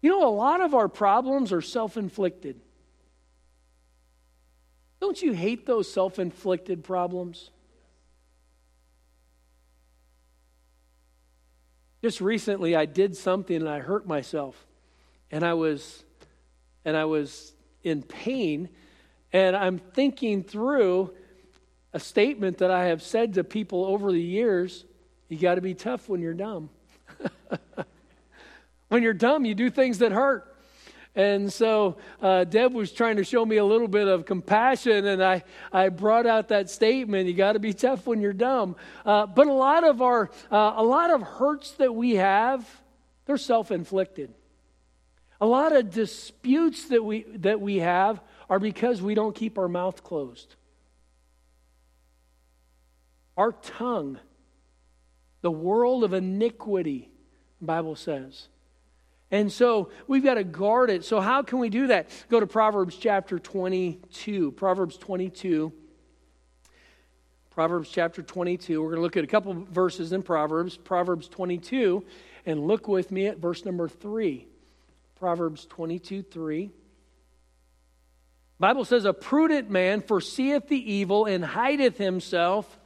You 0.01 0.09
know, 0.09 0.27
a 0.27 0.33
lot 0.33 0.61
of 0.61 0.73
our 0.73 0.87
problems 0.87 1.53
are 1.53 1.61
self 1.61 1.95
inflicted. 1.95 2.59
Don't 5.01 5.19
you 5.19 5.33
hate 5.33 5.65
those 5.65 5.91
self 5.91 6.19
inflicted 6.19 6.83
problems? 6.83 7.49
Just 12.03 12.21
recently, 12.21 12.75
I 12.75 12.85
did 12.85 13.17
something 13.17 13.55
and 13.55 13.69
I 13.69 13.79
hurt 13.79 14.07
myself, 14.07 14.65
and 15.31 15.43
I 15.43 15.55
was, 15.55 16.03
and 16.85 16.95
I 16.95 17.05
was 17.05 17.53
in 17.83 18.03
pain, 18.03 18.69
and 19.33 19.55
I'm 19.55 19.79
thinking 19.79 20.43
through 20.43 21.13
a 21.93 21.99
statement 21.99 22.59
that 22.59 22.71
I 22.71 22.85
have 22.85 23.01
said 23.01 23.33
to 23.33 23.43
people 23.43 23.85
over 23.85 24.11
the 24.11 24.21
years. 24.21 24.85
You 25.29 25.37
got 25.37 25.55
to 25.55 25.61
be 25.61 25.73
tough 25.73 26.09
when 26.09 26.21
you're 26.21 26.33
dumb. 26.33 26.69
when 28.89 29.03
you're 29.03 29.13
dumb, 29.13 29.45
you 29.45 29.55
do 29.55 29.69
things 29.69 29.99
that 29.99 30.11
hurt. 30.11 30.50
And 31.13 31.51
so 31.51 31.97
uh, 32.21 32.45
Deb 32.45 32.73
was 32.73 32.91
trying 32.93 33.17
to 33.17 33.23
show 33.25 33.45
me 33.45 33.57
a 33.57 33.65
little 33.65 33.89
bit 33.89 34.07
of 34.07 34.25
compassion, 34.25 35.05
and 35.05 35.21
I, 35.21 35.43
I 35.71 35.89
brought 35.89 36.25
out 36.25 36.47
that 36.49 36.69
statement: 36.69 37.27
"You 37.27 37.33
got 37.33 37.53
to 37.53 37.59
be 37.59 37.73
tough 37.73 38.07
when 38.07 38.21
you're 38.21 38.31
dumb." 38.31 38.77
Uh, 39.05 39.25
but 39.25 39.47
a 39.47 39.53
lot 39.53 39.83
of 39.83 40.01
our, 40.01 40.29
uh, 40.49 40.73
a 40.77 40.83
lot 40.83 41.11
of 41.11 41.21
hurts 41.21 41.71
that 41.71 41.93
we 41.93 42.15
have, 42.15 42.65
they're 43.25 43.37
self-inflicted. 43.37 44.33
A 45.41 45.45
lot 45.45 45.75
of 45.75 45.91
disputes 45.91 46.85
that 46.89 47.03
we 47.03 47.23
that 47.37 47.59
we 47.59 47.77
have 47.77 48.21
are 48.49 48.59
because 48.59 49.01
we 49.01 49.13
don't 49.13 49.35
keep 49.35 49.57
our 49.57 49.67
mouth 49.67 50.03
closed. 50.03 50.55
Our 53.35 53.51
tongue, 53.51 54.17
the 55.41 55.51
world 55.51 56.05
of 56.05 56.13
iniquity, 56.13 57.09
Bible 57.59 57.95
says. 57.95 58.47
And 59.31 59.49
so 59.51 59.89
we've 60.07 60.23
got 60.23 60.33
to 60.33 60.43
guard 60.43 60.89
it. 60.89 61.05
So, 61.05 61.21
how 61.21 61.41
can 61.41 61.59
we 61.59 61.69
do 61.69 61.87
that? 61.87 62.09
Go 62.29 62.39
to 62.39 62.47
Proverbs 62.47 62.97
chapter 62.97 63.39
22. 63.39 64.51
Proverbs 64.51 64.97
22. 64.97 65.71
Proverbs 67.51 67.89
chapter 67.89 68.21
22. 68.21 68.81
We're 68.81 68.89
going 68.89 68.97
to 68.97 69.01
look 69.01 69.17
at 69.17 69.23
a 69.23 69.27
couple 69.27 69.53
verses 69.53 70.11
in 70.11 70.21
Proverbs. 70.21 70.75
Proverbs 70.77 71.29
22. 71.29 72.03
And 72.45 72.67
look 72.67 72.87
with 72.87 73.11
me 73.11 73.27
at 73.27 73.37
verse 73.37 73.63
number 73.63 73.87
3. 73.87 74.45
Proverbs 75.15 75.65
22 75.65 76.23
3. 76.23 76.71
Bible 78.59 78.85
says, 78.85 79.05
A 79.05 79.13
prudent 79.13 79.69
man 79.69 80.01
foreseeth 80.01 80.67
the 80.67 80.93
evil 80.93 81.25
and 81.25 81.43
hideth 81.43 81.97
himself, 81.97 82.79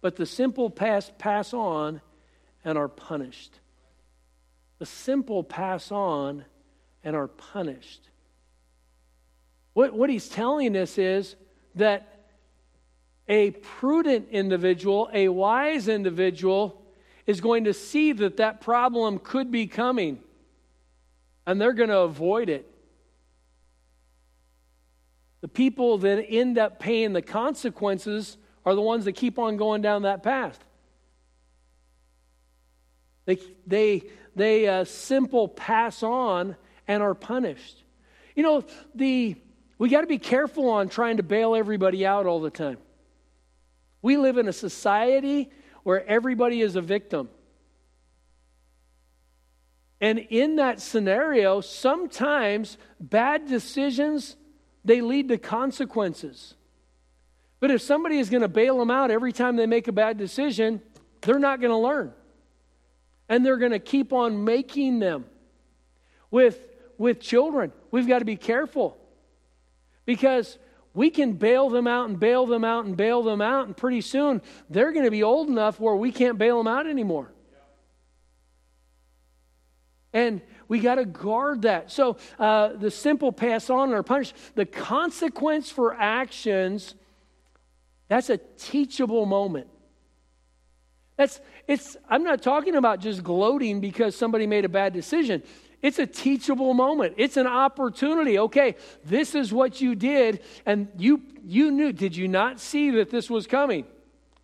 but 0.00 0.16
the 0.16 0.26
simple 0.26 0.70
pass, 0.70 1.10
pass 1.18 1.54
on 1.54 2.00
and 2.64 2.76
are 2.76 2.88
punished. 2.88 3.60
The 4.78 4.86
simple 4.86 5.42
pass 5.42 5.90
on 5.90 6.44
and 7.02 7.16
are 7.16 7.28
punished. 7.28 8.08
What, 9.72 9.92
what 9.92 10.10
he's 10.10 10.28
telling 10.28 10.76
us 10.76 10.98
is 10.98 11.36
that 11.74 12.14
A 13.28 13.50
prudent 13.50 14.28
individual, 14.30 15.10
a 15.12 15.28
wise 15.28 15.86
individual, 15.86 16.82
is 17.26 17.40
going 17.42 17.64
to 17.64 17.74
see 17.74 18.12
that 18.12 18.38
that 18.38 18.60
problem 18.62 19.18
could 19.18 19.50
be 19.50 19.66
coming 19.66 20.20
and 21.46 21.60
they're 21.60 21.74
going 21.74 21.90
to 21.90 21.98
avoid 21.98 22.48
it. 22.48 22.70
The 25.42 25.48
people 25.48 25.98
that 25.98 26.24
end 26.28 26.58
up 26.58 26.78
paying 26.78 27.12
the 27.12 27.22
consequences 27.22 28.38
are 28.64 28.74
the 28.74 28.80
ones 28.80 29.04
that 29.04 29.12
keep 29.12 29.38
on 29.38 29.56
going 29.56 29.82
down 29.82 30.02
that 30.02 30.22
path. 30.22 30.58
They, 33.26 33.38
they, 33.66 34.04
they 34.38 34.68
uh, 34.68 34.84
simple 34.84 35.48
pass 35.48 36.02
on 36.02 36.56
and 36.86 37.02
are 37.02 37.14
punished. 37.14 37.84
You 38.34 38.42
know, 38.42 38.64
the, 38.94 39.36
we 39.78 39.88
got 39.88 40.02
to 40.02 40.06
be 40.06 40.18
careful 40.18 40.70
on 40.70 40.88
trying 40.88 41.18
to 41.18 41.22
bail 41.22 41.54
everybody 41.54 42.06
out 42.06 42.26
all 42.26 42.40
the 42.40 42.50
time. 42.50 42.78
We 44.00 44.16
live 44.16 44.38
in 44.38 44.48
a 44.48 44.52
society 44.52 45.50
where 45.82 46.06
everybody 46.06 46.60
is 46.60 46.76
a 46.76 46.80
victim. 46.80 47.28
And 50.00 50.18
in 50.18 50.56
that 50.56 50.80
scenario, 50.80 51.60
sometimes 51.60 52.78
bad 53.00 53.46
decisions 53.46 54.36
they 54.84 55.00
lead 55.00 55.28
to 55.28 55.38
consequences. 55.38 56.54
But 57.60 57.70
if 57.70 57.82
somebody 57.82 58.18
is 58.18 58.30
going 58.30 58.42
to 58.42 58.48
bail 58.48 58.78
them 58.78 58.90
out 58.90 59.10
every 59.10 59.32
time 59.32 59.56
they 59.56 59.66
make 59.66 59.88
a 59.88 59.92
bad 59.92 60.16
decision, 60.16 60.80
they're 61.22 61.40
not 61.40 61.60
going 61.60 61.72
to 61.72 61.76
learn. 61.76 62.12
And 63.28 63.44
they're 63.44 63.58
going 63.58 63.72
to 63.72 63.78
keep 63.78 64.12
on 64.12 64.44
making 64.44 64.98
them. 64.98 65.24
With, 66.30 66.58
with 66.98 67.20
children, 67.20 67.72
we've 67.90 68.06
got 68.06 68.18
to 68.18 68.24
be 68.24 68.36
careful 68.36 68.98
because 70.04 70.58
we 70.94 71.10
can 71.10 71.34
bail 71.34 71.70
them 71.70 71.86
out 71.86 72.08
and 72.08 72.18
bail 72.18 72.46
them 72.46 72.64
out 72.64 72.84
and 72.84 72.96
bail 72.96 73.22
them 73.22 73.40
out, 73.40 73.66
and 73.66 73.76
pretty 73.76 74.00
soon 74.00 74.42
they're 74.68 74.92
going 74.92 75.04
to 75.04 75.10
be 75.10 75.22
old 75.22 75.48
enough 75.48 75.78
where 75.78 75.94
we 75.94 76.10
can't 76.12 76.38
bail 76.38 76.58
them 76.58 76.66
out 76.66 76.86
anymore. 76.86 77.32
And 80.12 80.40
we 80.66 80.80
got 80.80 80.96
to 80.96 81.04
guard 81.04 81.62
that. 81.62 81.90
So 81.90 82.16
uh, 82.38 82.70
the 82.74 82.90
simple 82.90 83.32
pass 83.32 83.70
on 83.70 83.92
or 83.92 84.02
punish, 84.02 84.32
the 84.54 84.66
consequence 84.66 85.70
for 85.70 85.94
actions, 85.94 86.94
that's 88.08 88.30
a 88.30 88.38
teachable 88.38 89.26
moment. 89.26 89.68
That's 91.18 91.40
it's 91.66 91.96
I'm 92.08 92.22
not 92.22 92.40
talking 92.40 92.76
about 92.76 93.00
just 93.00 93.22
gloating 93.22 93.80
because 93.80 94.16
somebody 94.16 94.46
made 94.46 94.64
a 94.64 94.68
bad 94.68 94.94
decision. 94.94 95.42
It's 95.82 95.98
a 95.98 96.06
teachable 96.06 96.74
moment. 96.74 97.14
It's 97.18 97.36
an 97.36 97.46
opportunity. 97.46 98.38
Okay, 98.38 98.76
this 99.04 99.34
is 99.34 99.52
what 99.52 99.80
you 99.80 99.94
did 99.94 100.40
and 100.64 100.88
you 100.96 101.20
you 101.44 101.70
knew 101.70 101.92
did 101.92 102.16
you 102.16 102.28
not 102.28 102.60
see 102.60 102.90
that 102.92 103.10
this 103.10 103.28
was 103.28 103.46
coming? 103.46 103.84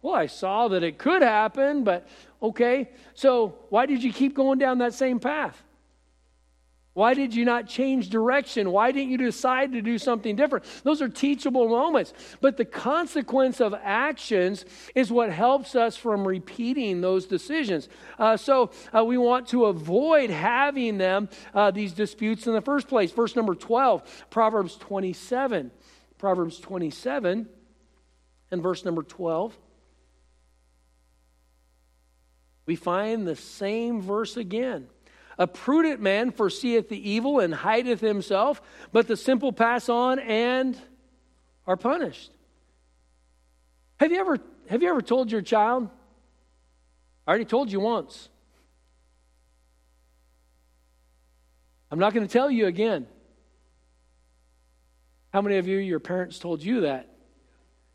Well, 0.02 0.14
I 0.14 0.26
saw 0.26 0.68
that 0.68 0.82
it 0.82 0.98
could 0.98 1.22
happen, 1.22 1.82
but 1.82 2.06
okay. 2.42 2.90
So, 3.14 3.54
why 3.70 3.86
did 3.86 4.02
you 4.02 4.12
keep 4.12 4.34
going 4.34 4.58
down 4.58 4.76
that 4.78 4.92
same 4.92 5.18
path? 5.18 5.63
Why 6.94 7.14
did 7.14 7.34
you 7.34 7.44
not 7.44 7.66
change 7.66 8.08
direction? 8.08 8.70
Why 8.70 8.92
didn't 8.92 9.10
you 9.10 9.18
decide 9.18 9.72
to 9.72 9.82
do 9.82 9.98
something 9.98 10.36
different? 10.36 10.64
Those 10.84 11.02
are 11.02 11.08
teachable 11.08 11.68
moments. 11.68 12.14
But 12.40 12.56
the 12.56 12.64
consequence 12.64 13.60
of 13.60 13.74
actions 13.82 14.64
is 14.94 15.10
what 15.10 15.30
helps 15.30 15.74
us 15.74 15.96
from 15.96 16.26
repeating 16.26 17.00
those 17.00 17.26
decisions. 17.26 17.88
Uh, 18.16 18.36
so 18.36 18.70
uh, 18.96 19.04
we 19.04 19.18
want 19.18 19.48
to 19.48 19.64
avoid 19.64 20.30
having 20.30 20.96
them, 20.96 21.28
uh, 21.52 21.72
these 21.72 21.92
disputes 21.92 22.46
in 22.46 22.54
the 22.54 22.60
first 22.60 22.86
place. 22.86 23.10
Verse 23.10 23.34
number 23.34 23.56
12, 23.56 24.26
Proverbs 24.30 24.76
27. 24.76 25.72
Proverbs 26.16 26.60
27 26.60 27.48
and 28.52 28.62
verse 28.62 28.84
number 28.84 29.02
12. 29.02 29.58
We 32.66 32.76
find 32.76 33.26
the 33.26 33.36
same 33.36 34.00
verse 34.00 34.36
again. 34.36 34.86
A 35.38 35.46
prudent 35.46 36.00
man 36.00 36.30
foreseeth 36.30 36.88
the 36.88 37.10
evil 37.10 37.40
and 37.40 37.54
hideth 37.54 38.00
himself, 38.00 38.62
but 38.92 39.08
the 39.08 39.16
simple 39.16 39.52
pass 39.52 39.88
on 39.88 40.18
and 40.18 40.76
are 41.66 41.76
punished. 41.76 42.30
Have 43.98 44.12
you 44.12 44.20
ever, 44.20 44.38
have 44.68 44.82
you 44.82 44.90
ever 44.90 45.02
told 45.02 45.32
your 45.32 45.42
child? 45.42 45.88
I 47.26 47.30
already 47.30 47.46
told 47.46 47.72
you 47.72 47.80
once. 47.80 48.28
I'm 51.90 51.98
not 51.98 52.12
going 52.12 52.26
to 52.26 52.32
tell 52.32 52.50
you 52.50 52.66
again. 52.66 53.06
How 55.32 55.42
many 55.42 55.56
of 55.56 55.66
you, 55.66 55.78
your 55.78 56.00
parents 56.00 56.38
told 56.38 56.62
you 56.62 56.82
that? 56.82 57.09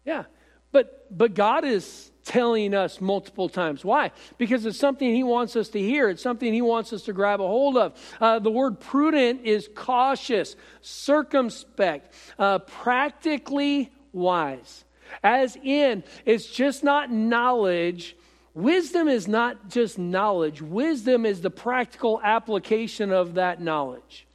Yeah. 0.06 0.26
But, 0.72 1.06
but 1.16 1.34
God 1.34 1.66
is 1.66 2.12
telling 2.24 2.76
us 2.76 3.02
multiple 3.02 3.50
times. 3.50 3.84
Why? 3.84 4.12
Because 4.38 4.66
it's 4.66 4.78
something 4.78 5.14
He 5.14 5.24
wants 5.24 5.56
us 5.56 5.70
to 5.70 5.80
hear, 5.80 6.10
it's 6.10 6.22
something 6.22 6.54
He 6.54 6.62
wants 6.62 6.94
us 6.94 7.04
to 7.04 7.14
grab 7.14 7.42
a 7.42 7.48
hold 7.48 7.76
of. 7.76 7.94
Uh, 8.22 8.40
the 8.40 8.52
word 8.52 8.80
prudent 8.80 9.42
is 9.46 9.68
cautious, 9.74 10.56
circumspect, 10.82 12.14
uh, 12.38 12.60
practically 12.60 13.92
wise. 14.14 14.86
As 15.24 15.58
in, 15.64 16.04
it's 16.24 16.46
just 16.46 16.84
not 16.84 17.12
knowledge. 17.12 18.16
Wisdom 18.54 19.08
is 19.08 19.28
not 19.28 19.70
just 19.70 19.98
knowledge, 19.98 20.62
wisdom 20.62 21.26
is 21.26 21.42
the 21.42 21.50
practical 21.50 22.20
application 22.24 23.12
of 23.12 23.36
that 23.36 23.62
knowledge. 23.62 24.28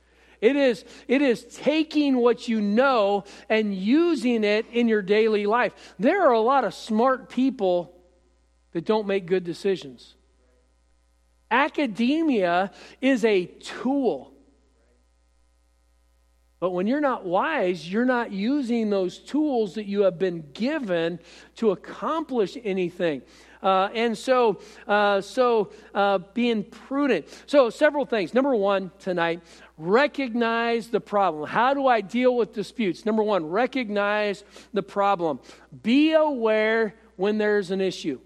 It 0.44 0.56
is, 0.56 0.84
it 1.08 1.22
is 1.22 1.42
taking 1.42 2.18
what 2.18 2.48
you 2.48 2.60
know 2.60 3.24
and 3.48 3.74
using 3.74 4.44
it 4.44 4.66
in 4.70 4.88
your 4.88 5.00
daily 5.00 5.46
life. 5.46 5.72
There 5.98 6.22
are 6.28 6.34
a 6.34 6.40
lot 6.40 6.64
of 6.64 6.74
smart 6.74 7.30
people 7.30 7.98
that 8.72 8.84
don't 8.84 9.06
make 9.06 9.24
good 9.24 9.42
decisions. 9.42 10.16
Academia 11.50 12.72
is 13.00 13.24
a 13.24 13.46
tool. 13.46 14.34
But 16.60 16.72
when 16.72 16.86
you're 16.86 17.00
not 17.00 17.24
wise, 17.24 17.90
you're 17.90 18.04
not 18.04 18.30
using 18.30 18.90
those 18.90 19.20
tools 19.20 19.76
that 19.76 19.86
you 19.86 20.02
have 20.02 20.18
been 20.18 20.50
given 20.52 21.20
to 21.56 21.70
accomplish 21.70 22.58
anything. 22.62 23.22
Uh, 23.64 23.88
and 23.94 24.16
so, 24.16 24.60
uh, 24.86 25.22
so 25.22 25.70
uh, 25.94 26.18
being 26.34 26.62
prudent. 26.62 27.26
So, 27.46 27.70
several 27.70 28.04
things. 28.04 28.34
Number 28.34 28.54
one 28.54 28.90
tonight, 28.98 29.40
recognize 29.78 30.88
the 30.88 31.00
problem. 31.00 31.48
How 31.48 31.72
do 31.72 31.86
I 31.86 32.02
deal 32.02 32.36
with 32.36 32.52
disputes? 32.52 33.06
Number 33.06 33.22
one, 33.22 33.46
recognize 33.48 34.44
the 34.74 34.82
problem. 34.82 35.40
Be 35.82 36.12
aware 36.12 36.94
when 37.16 37.38
there's 37.38 37.70
an 37.70 37.80
issue. 37.80 38.20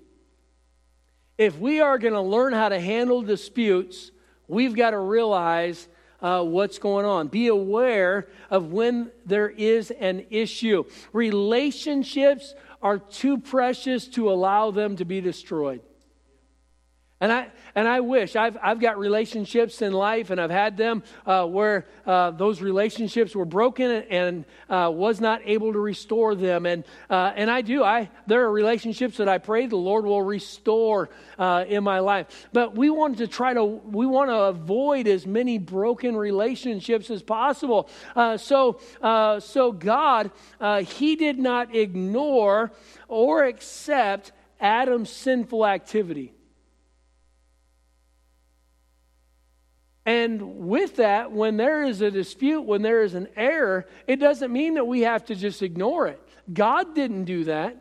If 1.39 1.57
we 1.57 1.81
are 1.81 1.99
going 1.99 2.15
to 2.15 2.21
learn 2.21 2.53
how 2.53 2.69
to 2.69 2.81
handle 2.81 3.23
disputes, 3.23 4.11
we've 4.49 4.75
got 4.75 4.91
to 4.91 4.99
realize 4.99 5.87
uh, 6.21 6.43
what's 6.43 6.79
going 6.79 7.07
on. 7.07 7.29
Be 7.29 7.47
aware 7.47 8.27
of 8.51 8.73
when 8.73 9.13
there 9.25 9.49
is 9.49 9.93
an 9.93 10.27
issue. 10.31 10.85
Relationships 11.13 12.55
are 12.83 12.99
too 12.99 13.39
precious 13.39 14.07
to 14.09 14.31
allow 14.31 14.71
them 14.71 14.97
to 14.97 15.05
be 15.05 15.21
destroyed. 15.21 15.81
And 17.21 17.33
I, 17.33 17.49
and 17.75 17.89
I 17.89 17.99
wish 17.99 18.37
I've, 18.37 18.57
I've 18.63 18.79
got 18.79 18.97
relationships 18.97 19.83
in 19.83 19.93
life, 19.93 20.31
and 20.31 20.41
I've 20.41 20.53
had 20.53 20.77
them 20.77 21.03
uh, 21.27 21.47
where 21.47 21.85
uh, 22.07 22.31
those 22.31 22.63
relationships 22.63 23.35
were 23.35 23.45
broken 23.45 23.91
and, 23.91 24.45
uh, 24.71 24.93
was 24.95 25.21
not 25.21 25.41
able 25.45 25.73
to 25.73 25.81
restore 25.81 26.37
them. 26.37 26.65
And, 26.65 26.85
uh, 27.11 27.33
and 27.35 27.51
I 27.51 27.63
do. 27.63 27.83
I, 27.83 28.09
there 28.29 28.45
are 28.45 28.53
relationships 28.53 29.17
that 29.17 29.29
I 29.29 29.39
pray 29.39 29.67
the 29.67 29.75
Lord 29.75 30.05
will 30.05 30.23
restore 30.23 31.11
uh, 31.41 31.65
in 31.67 31.83
my 31.83 31.99
life. 31.99 32.49
But 32.53 32.77
we 32.77 32.89
want 32.89 33.19
to 33.19 33.27
try 33.27 33.53
to, 33.53 33.65
we 33.65 34.07
want 34.07 34.31
to 34.31 34.37
avoid 34.37 35.09
as 35.09 35.27
many 35.27 35.59
broken 35.59 36.17
relationships 36.17 37.11
as 37.11 37.25
possible. 37.25 37.89
Uh, 38.15 38.37
so, 38.37 38.79
so 39.41 39.73
God, 39.73 40.31
He 40.87 41.17
did 41.17 41.41
not 41.41 41.75
ignore 41.75 42.71
or 43.09 43.43
accept 43.43 44.31
Adam's 44.61 45.11
sinful 45.11 45.67
activity. 45.67 46.33
And 50.09 50.61
with 50.67 50.97
that, 50.97 51.33
when 51.33 51.59
there 51.59 51.85
is 51.85 52.01
a 52.01 52.11
dispute, 52.11 52.63
when 52.63 52.81
there 52.81 53.03
is 53.03 53.13
an 53.13 53.29
error, 53.37 53.87
it 54.07 54.17
doesn't 54.17 54.51
mean 54.51 54.77
that 54.77 54.87
we 54.87 55.03
have 55.03 55.27
to 55.27 55.35
just 55.35 55.61
ignore 55.61 56.07
it. 56.07 56.19
God 56.51 56.95
didn't 56.95 57.25
do 57.25 57.45
that. 57.45 57.77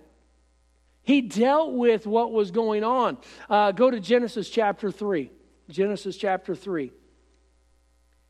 He 1.03 1.21
dealt 1.21 1.71
with 1.71 2.05
what 2.05 2.33
was 2.33 2.51
going 2.51 2.83
on. 2.83 3.17
Uh, 3.49 3.71
go 3.71 3.89
to 3.89 4.01
Genesis 4.01 4.49
chapter 4.49 4.91
3. 4.91 5.31
Genesis 5.69 6.17
chapter 6.17 6.53
3. 6.53 6.91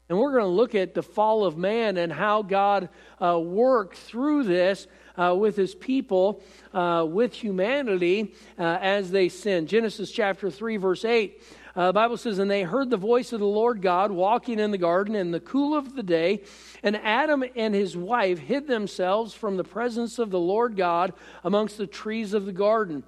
And 0.09 0.19
we're 0.19 0.31
going 0.31 0.43
to 0.43 0.47
look 0.47 0.75
at 0.75 0.93
the 0.93 1.01
fall 1.01 1.43
of 1.43 1.57
man 1.57 1.97
and 1.97 2.13
how 2.13 2.43
God 2.43 2.89
uh, 3.19 3.39
worked 3.39 3.97
through 3.97 4.43
this 4.43 4.85
uh, 5.17 5.35
with 5.35 5.55
his 5.55 5.73
people, 5.73 6.43
uh, 6.71 7.03
with 7.07 7.33
humanity, 7.33 8.35
uh, 8.59 8.77
as 8.79 9.09
they 9.09 9.27
sinned. 9.27 9.67
Genesis 9.67 10.11
chapter 10.11 10.51
3, 10.51 10.77
verse 10.77 11.03
8. 11.03 11.41
Uh, 11.77 11.87
the 11.87 11.93
Bible 11.93 12.17
says, 12.17 12.39
And 12.39 12.49
they 12.49 12.63
heard 12.63 12.89
the 12.89 12.97
voice 12.97 13.31
of 13.31 13.39
the 13.39 13.45
Lord 13.45 13.83
God 13.83 14.11
walking 14.11 14.59
in 14.59 14.71
the 14.71 14.79
garden 14.79 15.15
in 15.15 15.29
the 15.29 15.39
cool 15.39 15.77
of 15.77 15.95
the 15.95 16.01
day. 16.01 16.41
And 16.81 16.97
Adam 16.97 17.43
and 17.55 17.75
his 17.75 17.95
wife 17.95 18.39
hid 18.39 18.65
themselves 18.65 19.35
from 19.35 19.57
the 19.57 19.63
presence 19.63 20.17
of 20.17 20.31
the 20.31 20.39
Lord 20.39 20.75
God 20.75 21.13
amongst 21.43 21.77
the 21.77 21.85
trees 21.85 22.33
of 22.33 22.47
the 22.47 22.51
garden. 22.51 23.03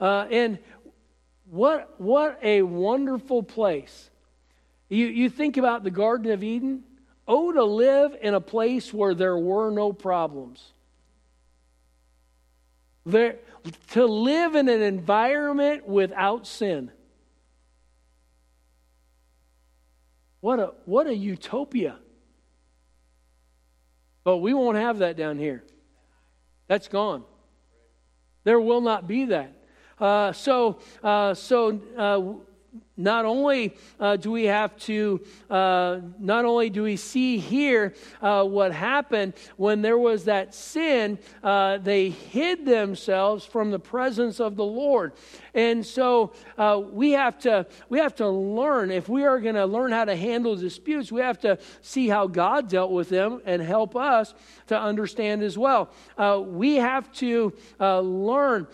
Uh, 0.00 0.28
and 0.30 0.60
what, 1.50 2.00
what 2.00 2.38
a 2.40 2.62
wonderful 2.62 3.42
place. 3.42 4.10
You, 4.88 5.06
you 5.06 5.28
think 5.28 5.56
about 5.56 5.82
the 5.82 5.90
Garden 5.90 6.30
of 6.30 6.44
Eden. 6.44 6.84
Oh, 7.26 7.50
to 7.50 7.64
live 7.64 8.16
in 8.22 8.34
a 8.34 8.40
place 8.40 8.94
where 8.94 9.14
there 9.14 9.36
were 9.36 9.70
no 9.70 9.92
problems. 9.92 10.72
There, 13.06 13.38
to 13.92 14.06
live 14.06 14.54
in 14.54 14.68
an 14.68 14.82
environment 14.82 15.88
without 15.88 16.46
sin. 16.46 16.92
What 20.44 20.58
a, 20.60 20.72
what 20.84 21.06
a 21.06 21.14
utopia. 21.14 21.96
But 24.24 24.36
we 24.36 24.52
won't 24.52 24.76
have 24.76 24.98
that 24.98 25.16
down 25.16 25.38
here. 25.38 25.64
That's 26.66 26.86
gone. 26.86 27.24
There 28.42 28.60
will 28.60 28.82
not 28.82 29.08
be 29.08 29.24
that. 29.24 29.56
Uh, 29.98 30.32
so, 30.32 30.80
uh, 31.02 31.32
so 31.32 31.80
uh, 31.96 32.53
not 32.96 33.24
only 33.24 33.74
uh, 33.98 34.16
do 34.16 34.30
we 34.30 34.44
have 34.44 34.76
to, 34.76 35.20
uh, 35.50 36.00
not 36.18 36.44
only 36.44 36.70
do 36.70 36.84
we 36.84 36.96
see 36.96 37.38
here 37.38 37.94
uh, 38.22 38.44
what 38.44 38.72
happened 38.72 39.34
when 39.56 39.82
there 39.82 39.98
was 39.98 40.24
that 40.26 40.54
sin, 40.54 41.18
uh, 41.42 41.78
they 41.78 42.10
hid 42.10 42.64
themselves 42.64 43.44
from 43.44 43.70
the 43.70 43.78
presence 43.78 44.38
of 44.38 44.54
the 44.54 44.64
Lord. 44.64 45.12
And 45.54 45.84
so 45.84 46.32
uh, 46.56 46.80
we, 46.92 47.12
have 47.12 47.38
to, 47.40 47.66
we 47.88 47.98
have 47.98 48.14
to 48.16 48.28
learn, 48.28 48.90
if 48.90 49.08
we 49.08 49.24
are 49.24 49.40
going 49.40 49.54
to 49.56 49.66
learn 49.66 49.90
how 49.90 50.04
to 50.04 50.16
handle 50.16 50.54
disputes, 50.54 51.10
we 51.10 51.20
have 51.20 51.40
to 51.40 51.58
see 51.80 52.08
how 52.08 52.28
God 52.28 52.68
dealt 52.68 52.92
with 52.92 53.08
them 53.08 53.40
and 53.44 53.60
help 53.60 53.96
us 53.96 54.34
to 54.68 54.78
understand 54.78 55.42
as 55.42 55.58
well. 55.58 55.90
Uh, 56.16 56.40
we 56.44 56.76
have 56.76 57.10
to 57.12 57.52
learn 57.80 58.66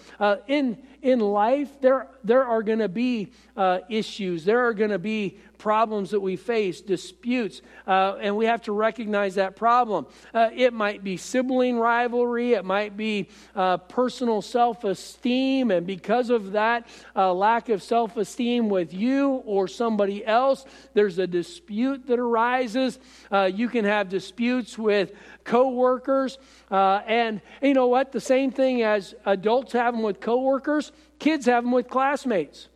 in 0.47 0.79
in 1.03 1.21
life, 1.21 1.69
there, 1.81 2.09
there 2.25 2.45
are 2.45 2.63
going 2.63 2.79
to 2.81 2.89
be 2.89 3.33
uh, 3.57 3.81
issues, 3.89 4.45
there 4.45 4.67
are 4.67 4.75
going 4.75 4.91
to 4.91 4.99
be 4.99 5.39
problems 5.61 6.11
that 6.11 6.21
we 6.21 6.37
face, 6.37 6.81
disputes, 6.81 7.61
uh, 7.87 8.17
and 8.21 8.35
we 8.35 8.47
have 8.47 8.63
to 8.63 8.73
recognize 8.73 9.35
that 9.35 9.55
problem. 9.55 10.07
Uh, 10.33 10.49
it 10.55 10.73
might 10.73 11.05
be 11.05 11.17
sibling 11.17 11.79
rivalry, 11.79 12.55
it 12.55 12.65
might 12.65 12.97
be 12.97 13.29
uh, 13.55 13.77
personal 13.77 14.43
self 14.43 14.85
esteem, 14.85 15.71
and 15.71 15.87
because 15.87 16.31
of 16.31 16.53
that 16.53 16.87
uh, 17.15 17.33
lack 17.33 17.69
of 17.69 17.83
self 17.83 18.17
esteem 18.17 18.69
with 18.69 18.93
you 18.95 19.43
or 19.45 19.69
somebody 19.69 20.25
else, 20.25 20.65
there's 20.95 21.19
a 21.19 21.27
dispute 21.27 22.07
that 22.07 22.19
arises. 22.19 22.99
Uh, 23.31 23.51
you 23.53 23.69
can 23.69 23.85
have 23.85 24.09
disputes 24.09 24.79
with 24.79 25.13
coworkers, 25.45 26.39
uh, 26.71 27.01
and 27.07 27.41
you 27.63 27.75
know 27.75 27.89
what? 27.89 28.13
The 28.13 28.21
same 28.21 28.51
thing 28.51 28.83
as 28.83 29.15
adults 29.25 29.73
have 29.73 29.95
them 29.95 30.03
with 30.03 30.21
coworkers, 30.21 30.93
kids 31.19 31.47
have 31.47 31.65
them 31.65 31.73
with 31.73 31.89
classmates. 31.89 32.69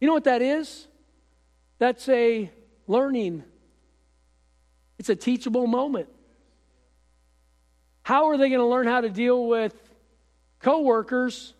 You 0.00 0.08
know 0.08 0.14
what 0.14 0.24
that 0.24 0.42
is? 0.42 0.86
That's 1.78 2.08
a 2.08 2.50
learning, 2.86 3.44
it's 4.98 5.08
a 5.08 5.16
teachable 5.16 5.66
moment. 5.66 6.08
How 8.02 8.28
are 8.28 8.36
they 8.36 8.50
going 8.50 8.60
to 8.60 8.66
learn 8.66 8.86
how 8.86 9.00
to 9.00 9.08
deal 9.08 9.48
with 9.48 9.74
coworkers 10.60 11.54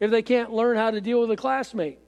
if 0.00 0.10
they 0.10 0.22
can't 0.22 0.52
learn 0.52 0.76
how 0.76 0.90
to 0.90 1.00
deal 1.00 1.20
with 1.20 1.30
a 1.30 1.36
classmate? 1.36 2.00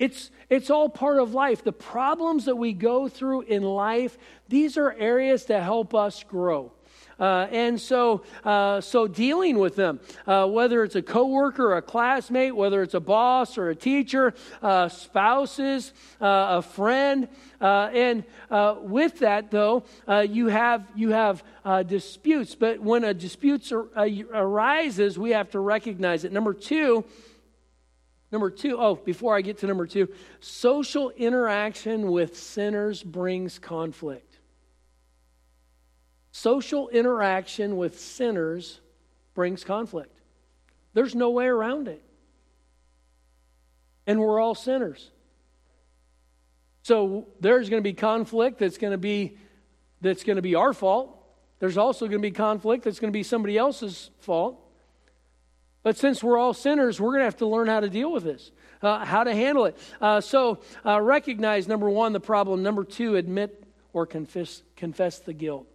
It's, 0.00 0.30
it's 0.48 0.70
all 0.70 0.88
part 0.88 1.18
of 1.20 1.34
life. 1.34 1.62
The 1.62 1.72
problems 1.72 2.46
that 2.46 2.56
we 2.56 2.72
go 2.72 3.06
through 3.06 3.42
in 3.42 3.62
life, 3.62 4.18
these 4.48 4.76
are 4.76 4.92
areas 4.92 5.44
to 5.44 5.60
help 5.60 5.94
us 5.94 6.24
grow. 6.24 6.72
Uh, 7.20 7.46
and 7.52 7.78
so, 7.78 8.22
uh, 8.44 8.80
so 8.80 9.06
dealing 9.06 9.58
with 9.58 9.76
them, 9.76 10.00
uh, 10.26 10.46
whether 10.46 10.82
it's 10.82 10.96
a 10.96 11.02
coworker, 11.02 11.72
or 11.72 11.76
a 11.76 11.82
classmate, 11.82 12.56
whether 12.56 12.82
it's 12.82 12.94
a 12.94 13.00
boss 13.00 13.58
or 13.58 13.68
a 13.68 13.74
teacher, 13.76 14.32
uh, 14.62 14.88
spouses, 14.88 15.92
uh, 16.18 16.58
a 16.58 16.62
friend, 16.62 17.28
uh, 17.60 17.90
and 17.92 18.24
with 18.80 19.18
that 19.18 19.50
though, 19.50 19.84
you 20.30 20.46
have 20.46 20.86
you 20.96 21.10
have 21.10 21.44
disputes. 21.86 22.54
But 22.54 22.80
when 22.80 23.04
a 23.04 23.12
dispute 23.12 23.70
arises, 23.70 25.18
we 25.18 25.30
have 25.32 25.50
to 25.50 25.60
recognize 25.60 26.24
it. 26.24 26.32
Number 26.32 26.54
two. 26.54 27.04
Number 28.32 28.50
two, 28.50 28.78
oh, 28.78 28.94
before 28.94 29.36
I 29.36 29.40
get 29.40 29.58
to 29.58 29.66
number 29.66 29.86
two, 29.86 30.08
social 30.38 31.10
interaction 31.10 32.10
with 32.10 32.36
sinners 32.36 33.02
brings 33.02 33.58
conflict. 33.58 34.38
Social 36.30 36.88
interaction 36.88 37.76
with 37.76 37.98
sinners 37.98 38.80
brings 39.34 39.64
conflict. 39.64 40.20
There's 40.94 41.14
no 41.14 41.30
way 41.30 41.46
around 41.46 41.88
it. 41.88 42.02
And 44.06 44.20
we're 44.20 44.40
all 44.40 44.54
sinners. 44.54 45.10
So 46.82 47.28
there's 47.40 47.68
going 47.68 47.82
to 47.82 47.88
be 47.88 47.92
conflict 47.92 48.58
that's 48.58 48.78
going 48.78 48.92
to 48.92 48.98
be 48.98 49.36
that's 50.00 50.24
going 50.24 50.36
to 50.36 50.42
be 50.42 50.54
our 50.54 50.72
fault. 50.72 51.16
There's 51.58 51.76
also 51.76 52.06
going 52.06 52.22
to 52.22 52.26
be 52.26 52.30
conflict 52.30 52.84
that's 52.84 53.00
going 53.00 53.12
to 53.12 53.16
be 53.16 53.22
somebody 53.22 53.58
else's 53.58 54.10
fault. 54.20 54.59
But 55.82 55.96
since 55.96 56.22
we're 56.22 56.36
all 56.36 56.52
sinners, 56.54 57.00
we're 57.00 57.10
going 57.10 57.20
to 57.20 57.24
have 57.24 57.38
to 57.38 57.46
learn 57.46 57.68
how 57.68 57.80
to 57.80 57.88
deal 57.88 58.12
with 58.12 58.24
this, 58.24 58.52
uh, 58.82 59.04
how 59.04 59.24
to 59.24 59.34
handle 59.34 59.64
it. 59.64 59.78
Uh, 60.00 60.20
so 60.20 60.60
uh, 60.84 61.00
recognize 61.00 61.66
number 61.66 61.88
one 61.88 62.12
the 62.12 62.20
problem. 62.20 62.62
Number 62.62 62.84
two, 62.84 63.16
admit 63.16 63.64
or 63.92 64.06
confess 64.06 64.62
confess 64.76 65.18
the 65.18 65.32
guilt 65.32 65.66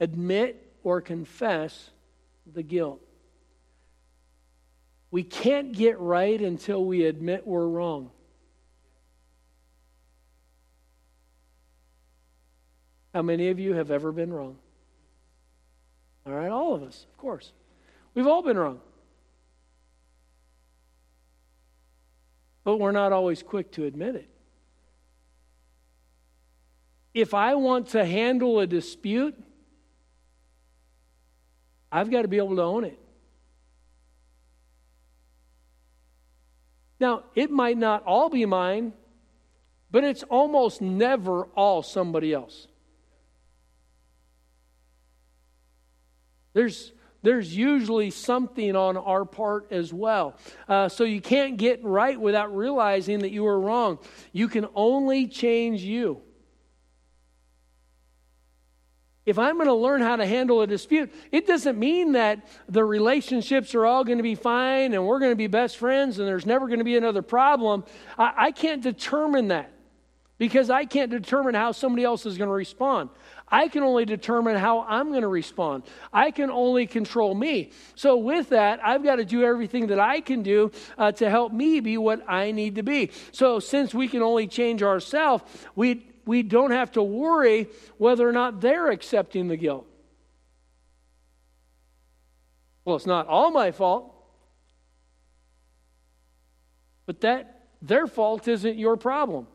admit 0.00 0.72
or 0.82 1.00
confess 1.00 1.90
the 2.52 2.62
guilt. 2.62 3.00
We 5.10 5.22
can't 5.22 5.72
get 5.72 5.98
right 5.98 6.40
until 6.40 6.84
we 6.84 7.04
admit 7.04 7.46
we're 7.46 7.66
wrong. 7.66 8.10
How 13.14 13.22
many 13.22 13.48
of 13.48 13.58
you 13.58 13.74
have 13.74 13.90
ever 13.90 14.12
been 14.12 14.32
wrong? 14.32 14.58
All 16.26 16.32
right, 16.32 16.50
all 16.50 16.74
of 16.74 16.82
us, 16.82 17.06
of 17.10 17.16
course. 17.16 17.52
We've 18.16 18.26
all 18.26 18.42
been 18.42 18.56
wrong. 18.56 18.80
But 22.64 22.78
we're 22.78 22.90
not 22.90 23.12
always 23.12 23.42
quick 23.42 23.70
to 23.72 23.84
admit 23.84 24.16
it. 24.16 24.30
If 27.12 27.34
I 27.34 27.54
want 27.56 27.88
to 27.88 28.04
handle 28.04 28.58
a 28.58 28.66
dispute, 28.66 29.36
I've 31.92 32.10
got 32.10 32.22
to 32.22 32.28
be 32.28 32.38
able 32.38 32.56
to 32.56 32.62
own 32.62 32.84
it. 32.84 32.98
Now, 36.98 37.24
it 37.34 37.50
might 37.50 37.76
not 37.76 38.02
all 38.04 38.30
be 38.30 38.46
mine, 38.46 38.94
but 39.90 40.04
it's 40.04 40.22
almost 40.22 40.80
never 40.80 41.44
all 41.54 41.82
somebody 41.82 42.32
else. 42.32 42.66
There's, 46.54 46.92
there's 47.26 47.56
usually 47.56 48.10
something 48.10 48.76
on 48.76 48.96
our 48.96 49.24
part 49.24 49.66
as 49.72 49.92
well. 49.92 50.36
Uh, 50.68 50.88
so 50.88 51.04
you 51.04 51.20
can't 51.20 51.56
get 51.56 51.82
right 51.82 52.20
without 52.20 52.54
realizing 52.54 53.18
that 53.20 53.32
you 53.32 53.42
were 53.42 53.58
wrong. 53.58 53.98
You 54.32 54.48
can 54.48 54.66
only 54.74 55.26
change 55.26 55.82
you. 55.82 56.22
If 59.24 59.40
I'm 59.40 59.56
going 59.56 59.66
to 59.66 59.74
learn 59.74 60.02
how 60.02 60.14
to 60.14 60.24
handle 60.24 60.62
a 60.62 60.68
dispute, 60.68 61.12
it 61.32 61.48
doesn't 61.48 61.76
mean 61.76 62.12
that 62.12 62.46
the 62.68 62.84
relationships 62.84 63.74
are 63.74 63.84
all 63.84 64.04
going 64.04 64.18
to 64.18 64.22
be 64.22 64.36
fine 64.36 64.94
and 64.94 65.04
we're 65.04 65.18
going 65.18 65.32
to 65.32 65.36
be 65.36 65.48
best 65.48 65.78
friends 65.78 66.20
and 66.20 66.28
there's 66.28 66.46
never 66.46 66.68
going 66.68 66.78
to 66.78 66.84
be 66.84 66.96
another 66.96 67.22
problem. 67.22 67.84
I, 68.16 68.34
I 68.36 68.50
can't 68.52 68.82
determine 68.82 69.48
that 69.48 69.72
because 70.38 70.70
I 70.70 70.84
can't 70.84 71.10
determine 71.10 71.54
how 71.54 71.72
somebody 71.72 72.04
else 72.04 72.26
is 72.26 72.36
going 72.36 72.48
to 72.48 72.54
respond. 72.54 73.10
I 73.48 73.68
can 73.68 73.82
only 73.82 74.04
determine 74.04 74.56
how 74.56 74.82
I'm 74.82 75.10
going 75.10 75.22
to 75.22 75.28
respond. 75.28 75.84
I 76.12 76.30
can 76.30 76.50
only 76.50 76.86
control 76.86 77.34
me. 77.34 77.70
So, 77.94 78.16
with 78.16 78.50
that, 78.50 78.80
I've 78.84 79.02
got 79.02 79.16
to 79.16 79.24
do 79.24 79.44
everything 79.44 79.88
that 79.88 80.00
I 80.00 80.20
can 80.20 80.42
do 80.42 80.72
uh, 80.98 81.12
to 81.12 81.30
help 81.30 81.52
me 81.52 81.80
be 81.80 81.96
what 81.96 82.28
I 82.28 82.50
need 82.50 82.74
to 82.74 82.82
be. 82.82 83.10
So, 83.32 83.60
since 83.60 83.94
we 83.94 84.08
can 84.08 84.22
only 84.22 84.46
change 84.46 84.82
ourselves, 84.82 85.44
we 85.74 86.06
we 86.26 86.42
don't 86.42 86.72
have 86.72 86.92
to 86.92 87.02
worry 87.02 87.68
whether 87.98 88.28
or 88.28 88.32
not 88.32 88.60
they're 88.60 88.90
accepting 88.90 89.48
the 89.48 89.56
guilt. 89.56 89.86
Well, 92.84 92.96
it's 92.96 93.06
not 93.06 93.26
all 93.28 93.50
my 93.50 93.70
fault. 93.70 94.12
But 97.06 97.20
that 97.20 97.68
their 97.80 98.08
fault 98.08 98.48
isn't 98.48 98.76
your 98.76 98.96
problem. 98.96 99.46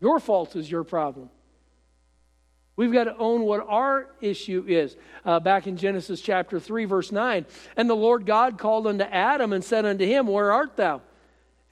Your 0.00 0.18
fault 0.18 0.56
is 0.56 0.70
your 0.70 0.84
problem. 0.84 1.30
We've 2.76 2.92
got 2.92 3.04
to 3.04 3.16
own 3.18 3.42
what 3.42 3.66
our 3.68 4.06
issue 4.22 4.64
is. 4.66 4.96
Uh, 5.24 5.38
back 5.38 5.66
in 5.66 5.76
Genesis 5.76 6.20
chapter 6.22 6.58
3, 6.58 6.86
verse 6.86 7.12
9. 7.12 7.44
And 7.76 7.90
the 7.90 7.94
Lord 7.94 8.24
God 8.24 8.56
called 8.56 8.86
unto 8.86 9.04
Adam 9.04 9.52
and 9.52 9.62
said 9.62 9.84
unto 9.84 10.06
him, 10.06 10.26
Where 10.26 10.50
art 10.50 10.76
thou? 10.76 11.02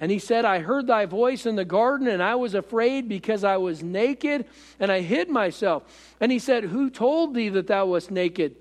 And 0.01 0.13
he 0.13 0.19
said, 0.19 0.45
I 0.45 0.61
heard 0.61 0.87
thy 0.87 1.07
voice 1.07 1.47
in 1.47 1.57
the 1.57 1.65
garden, 1.65 2.07
and 2.07 2.23
I 2.23 2.37
was 2.37 2.55
afraid 2.55 3.09
because 3.09 3.43
I 3.43 3.57
was 3.57 3.83
naked, 3.83 4.45
and 4.79 4.93
I 4.93 5.01
hid 5.01 5.29
myself. 5.29 5.83
And 6.21 6.31
he 6.31 6.39
said, 6.39 6.65
Who 6.65 6.91
told 6.91 7.35
thee 7.35 7.49
that 7.49 7.67
thou 7.67 7.87
wast 7.87 8.11
naked? 8.11 8.57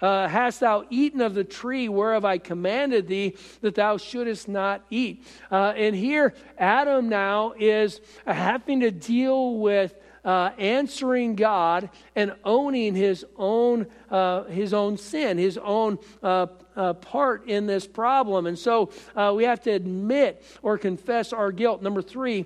Uh, 0.00 0.26
hast 0.28 0.60
thou 0.60 0.84
eaten 0.88 1.20
of 1.20 1.34
the 1.34 1.44
tree 1.44 1.88
whereof 1.88 2.24
I 2.24 2.38
commanded 2.38 3.06
thee 3.06 3.36
that 3.60 3.74
thou 3.74 3.98
shouldest 3.98 4.48
not 4.48 4.84
eat? 4.90 5.26
Uh, 5.50 5.74
and 5.76 5.94
here, 5.94 6.34
Adam 6.58 7.08
now 7.08 7.52
is 7.58 8.00
having 8.26 8.80
to 8.80 8.90
deal 8.90 9.56
with 9.58 9.94
uh, 10.24 10.50
answering 10.58 11.34
God 11.34 11.90
and 12.14 12.34
owning 12.44 12.94
his 12.94 13.24
own, 13.36 13.86
uh, 14.10 14.44
his 14.44 14.74
own 14.74 14.96
sin, 14.96 15.38
his 15.38 15.58
own 15.58 15.98
uh, 16.22 16.46
uh 16.76 16.94
part 16.94 17.46
in 17.46 17.66
this 17.66 17.86
problem. 17.86 18.46
And 18.46 18.58
so 18.58 18.90
uh, 19.16 19.32
we 19.34 19.44
have 19.44 19.60
to 19.62 19.70
admit 19.70 20.44
or 20.62 20.78
confess 20.78 21.32
our 21.32 21.52
guilt. 21.52 21.82
Number 21.82 22.02
three, 22.02 22.44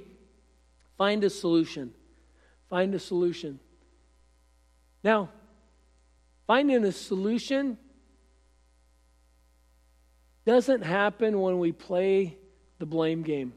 find 0.98 1.22
a 1.24 1.30
solution. 1.30 1.92
Find 2.70 2.94
a 2.94 2.98
solution. 2.98 3.60
Now, 5.02 5.30
finding 6.46 6.84
a 6.84 6.92
solution 6.92 7.78
doesn't 10.44 10.82
happen 10.82 11.40
when 11.40 11.58
we 11.58 11.72
play 11.72 12.36
the 12.78 12.86
blame 12.86 13.22
game. 13.22 13.54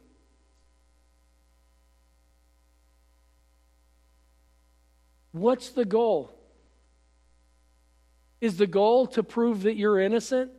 What's 5.31 5.69
the 5.69 5.85
goal? 5.85 6.33
Is 8.39 8.57
the 8.57 8.67
goal 8.67 9.07
to 9.07 9.23
prove 9.23 9.63
that 9.63 9.75
you're 9.75 9.99
innocent? 9.99 10.51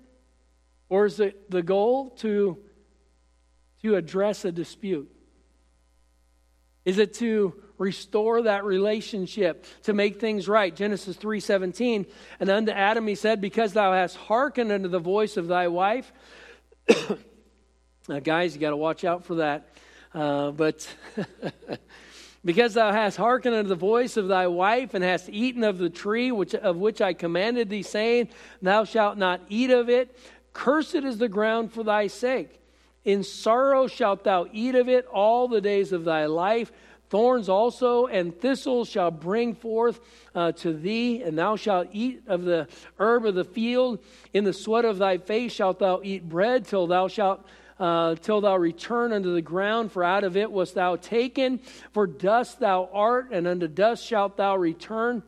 Or 0.88 1.06
is 1.06 1.20
it 1.20 1.50
the 1.50 1.62
goal 1.62 2.10
to, 2.18 2.58
to 3.82 3.96
address 3.96 4.44
a 4.44 4.52
dispute? 4.52 5.10
Is 6.84 6.98
it 6.98 7.14
to 7.14 7.54
restore 7.78 8.42
that 8.42 8.64
relationship, 8.64 9.64
to 9.84 9.92
make 9.92 10.20
things 10.20 10.48
right? 10.48 10.74
Genesis 10.74 11.16
3:17, 11.16 12.06
and 12.40 12.50
unto 12.50 12.72
Adam 12.72 13.06
he 13.06 13.14
said, 13.14 13.40
Because 13.40 13.72
thou 13.72 13.92
hast 13.92 14.16
hearkened 14.16 14.70
unto 14.70 14.88
the 14.88 14.98
voice 14.98 15.36
of 15.36 15.48
thy 15.48 15.68
wife. 15.68 16.12
now, 18.08 18.18
guys, 18.18 18.54
you 18.54 18.60
got 18.60 18.70
to 18.70 18.76
watch 18.76 19.04
out 19.04 19.24
for 19.24 19.36
that. 19.36 19.68
Uh, 20.12 20.50
but 20.50 20.86
Because 22.44 22.74
thou 22.74 22.92
hast 22.92 23.16
hearkened 23.16 23.54
unto 23.54 23.68
the 23.68 23.74
voice 23.74 24.16
of 24.16 24.28
thy 24.28 24.46
wife, 24.46 24.94
and 24.94 25.02
hast 25.02 25.28
eaten 25.28 25.64
of 25.64 25.78
the 25.78 25.90
tree 25.90 26.30
which, 26.30 26.54
of 26.54 26.76
which 26.76 27.00
I 27.00 27.12
commanded 27.12 27.68
thee, 27.68 27.82
saying, 27.82 28.28
Thou 28.62 28.84
shalt 28.84 29.18
not 29.18 29.42
eat 29.48 29.70
of 29.70 29.88
it, 29.90 30.16
cursed 30.52 30.94
is 30.94 31.18
the 31.18 31.28
ground 31.28 31.72
for 31.72 31.82
thy 31.82 32.06
sake. 32.06 32.60
In 33.04 33.24
sorrow 33.24 33.86
shalt 33.86 34.24
thou 34.24 34.46
eat 34.52 34.76
of 34.76 34.88
it 34.88 35.06
all 35.06 35.48
the 35.48 35.60
days 35.60 35.92
of 35.92 36.04
thy 36.04 36.26
life. 36.26 36.70
Thorns 37.10 37.48
also 37.48 38.06
and 38.06 38.38
thistles 38.38 38.88
shall 38.88 39.10
bring 39.10 39.54
forth 39.54 40.00
uh, 40.34 40.52
to 40.52 40.72
thee, 40.72 41.22
and 41.22 41.38
thou 41.38 41.56
shalt 41.56 41.88
eat 41.92 42.22
of 42.26 42.44
the 42.44 42.68
herb 42.98 43.24
of 43.24 43.34
the 43.34 43.44
field. 43.44 44.00
In 44.34 44.44
the 44.44 44.52
sweat 44.52 44.84
of 44.84 44.98
thy 44.98 45.18
face 45.18 45.52
shalt 45.52 45.78
thou 45.78 46.00
eat 46.02 46.28
bread 46.28 46.66
till 46.66 46.86
thou 46.86 47.08
shalt 47.08 47.46
uh, 47.78 48.16
till 48.16 48.40
thou 48.40 48.56
return 48.56 49.12
unto 49.12 49.32
the 49.32 49.42
ground, 49.42 49.92
for 49.92 50.02
out 50.02 50.24
of 50.24 50.36
it 50.36 50.50
wast 50.50 50.74
thou 50.74 50.96
taken. 50.96 51.60
For 51.92 52.06
dust 52.06 52.58
thou 52.58 52.88
art, 52.92 53.28
and 53.30 53.46
unto 53.46 53.68
dust 53.68 54.04
shalt 54.04 54.36
thou 54.36 54.56
return. 54.56 55.22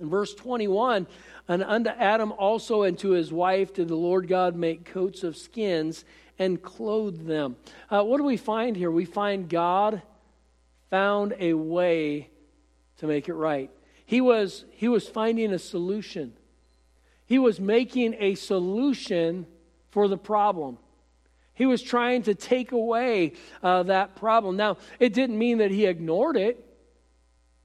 In 0.00 0.08
verse 0.08 0.32
21, 0.34 1.06
and 1.48 1.62
unto 1.62 1.90
Adam 1.90 2.32
also 2.32 2.82
and 2.82 2.98
to 3.00 3.10
his 3.10 3.32
wife 3.32 3.74
did 3.74 3.88
the 3.88 3.96
Lord 3.96 4.28
God 4.28 4.54
make 4.54 4.84
coats 4.84 5.24
of 5.24 5.36
skins 5.36 6.04
and 6.38 6.62
clothe 6.62 7.26
them. 7.26 7.56
Uh, 7.90 8.02
what 8.02 8.18
do 8.18 8.24
we 8.24 8.36
find 8.36 8.76
here? 8.76 8.90
We 8.90 9.04
find 9.04 9.48
God 9.48 10.02
found 10.90 11.34
a 11.38 11.54
way 11.54 12.30
to 12.98 13.06
make 13.06 13.28
it 13.28 13.34
right. 13.34 13.70
He 14.04 14.20
was, 14.20 14.64
he 14.70 14.88
was 14.88 15.08
finding 15.08 15.52
a 15.52 15.58
solution. 15.58 16.32
He 17.26 17.38
was 17.38 17.60
making 17.60 18.14
a 18.18 18.34
solution 18.34 19.46
for 19.90 20.08
the 20.08 20.16
problem. 20.16 20.78
He 21.54 21.66
was 21.66 21.82
trying 21.82 22.22
to 22.22 22.34
take 22.34 22.72
away 22.72 23.32
uh, 23.62 23.82
that 23.84 24.16
problem. 24.16 24.56
Now, 24.56 24.78
it 24.98 25.12
didn't 25.12 25.38
mean 25.38 25.58
that 25.58 25.70
he 25.70 25.86
ignored 25.86 26.36
it. 26.36 26.64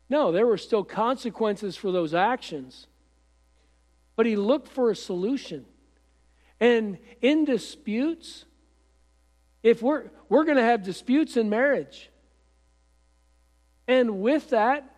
No, 0.10 0.32
there 0.32 0.46
were 0.46 0.58
still 0.58 0.84
consequences 0.84 1.78
for 1.78 1.92
those 1.92 2.14
actions. 2.14 2.88
But 4.16 4.26
he 4.26 4.36
looked 4.36 4.68
for 4.68 4.92
a 4.92 4.96
solution. 4.96 5.66
And 6.60 6.98
in 7.22 7.46
disputes, 7.46 8.46
if 9.64 9.82
we're, 9.82 10.10
we're 10.28 10.44
going 10.44 10.58
to 10.58 10.64
have 10.64 10.84
disputes 10.84 11.38
in 11.38 11.50
marriage. 11.50 12.10
And 13.88 14.22
with 14.22 14.50
that, 14.52 14.90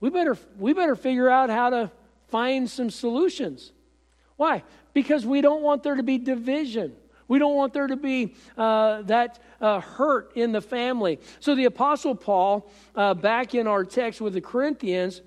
we 0.00 0.10
better, 0.10 0.36
we 0.58 0.72
better 0.72 0.96
figure 0.96 1.30
out 1.30 1.50
how 1.50 1.70
to 1.70 1.90
find 2.28 2.68
some 2.68 2.90
solutions. 2.90 3.72
Why? 4.36 4.62
Because 4.92 5.24
we 5.24 5.40
don't 5.40 5.62
want 5.62 5.82
there 5.82 5.94
to 5.94 6.02
be 6.02 6.18
division. 6.18 6.94
We 7.26 7.38
don't 7.38 7.54
want 7.54 7.72
there 7.72 7.86
to 7.86 7.96
be 7.96 8.34
uh, 8.56 9.02
that 9.02 9.38
uh, 9.60 9.80
hurt 9.80 10.32
in 10.36 10.52
the 10.52 10.60
family. 10.60 11.20
So, 11.40 11.54
the 11.54 11.64
Apostle 11.64 12.14
Paul, 12.14 12.70
uh, 12.94 13.14
back 13.14 13.54
in 13.54 13.66
our 13.66 13.84
text 13.84 14.20
with 14.20 14.34
the 14.34 14.40
Corinthians, 14.40 15.22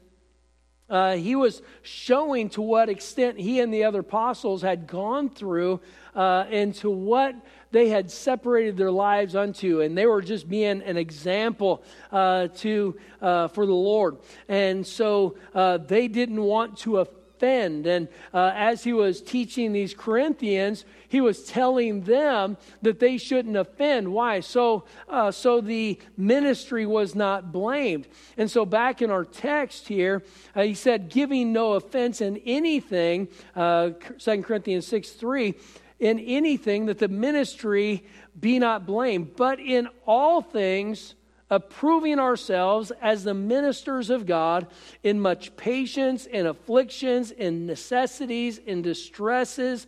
uh, 0.89 1.15
he 1.15 1.35
was 1.35 1.61
showing 1.81 2.49
to 2.49 2.61
what 2.61 2.89
extent 2.89 3.39
he 3.39 3.59
and 3.59 3.73
the 3.73 3.83
other 3.83 3.99
apostles 3.99 4.61
had 4.61 4.87
gone 4.87 5.29
through 5.29 5.79
uh, 6.15 6.45
and 6.49 6.73
to 6.75 6.89
what 6.89 7.35
they 7.71 7.89
had 7.89 8.09
separated 8.09 8.77
their 8.77 8.91
lives 8.91 9.35
unto 9.35 9.81
and 9.81 9.97
they 9.97 10.05
were 10.05 10.21
just 10.21 10.47
being 10.47 10.81
an 10.83 10.97
example 10.97 11.83
uh, 12.11 12.47
to 12.47 12.97
uh, 13.21 13.47
for 13.49 13.65
the 13.65 13.73
lord 13.73 14.17
and 14.47 14.85
so 14.85 15.35
uh, 15.53 15.77
they 15.77 16.07
didn't 16.07 16.41
want 16.41 16.77
to 16.77 16.97
offend. 16.97 17.85
And 17.85 18.07
uh, 18.33 18.51
as 18.55 18.83
he 18.83 18.93
was 18.93 19.21
teaching 19.21 19.73
these 19.73 19.93
Corinthians, 19.93 20.85
he 21.07 21.21
was 21.21 21.43
telling 21.43 22.01
them 22.01 22.57
that 22.81 22.99
they 22.99 23.17
shouldn't 23.17 23.55
offend. 23.55 24.11
Why? 24.11 24.41
So, 24.41 24.85
uh, 25.07 25.31
so 25.31 25.61
the 25.61 25.99
ministry 26.17 26.85
was 26.85 27.15
not 27.15 27.51
blamed. 27.51 28.07
And 28.37 28.49
so, 28.51 28.65
back 28.65 29.01
in 29.01 29.09
our 29.09 29.25
text 29.25 29.87
here, 29.87 30.23
uh, 30.55 30.63
he 30.63 30.73
said, 30.73 31.09
giving 31.09 31.53
no 31.53 31.73
offense 31.73 32.21
in 32.21 32.37
anything, 32.45 33.27
uh, 33.55 33.91
2 34.19 34.43
Corinthians 34.43 34.85
6 34.87 35.11
3, 35.11 35.53
in 35.99 36.19
anything 36.19 36.85
that 36.87 36.99
the 36.99 37.07
ministry 37.07 38.03
be 38.39 38.59
not 38.59 38.85
blamed, 38.85 39.35
but 39.35 39.59
in 39.59 39.87
all 40.05 40.41
things 40.41 41.15
approving 41.49 42.19
ourselves 42.19 42.91
as 43.01 43.23
the 43.23 43.33
ministers 43.33 44.09
of 44.09 44.25
God 44.25 44.67
in 45.03 45.19
much 45.19 45.55
patience, 45.55 46.25
in 46.25 46.45
afflictions, 46.45 47.31
in 47.31 47.65
necessities, 47.65 48.57
in 48.57 48.81
distresses, 48.81 49.87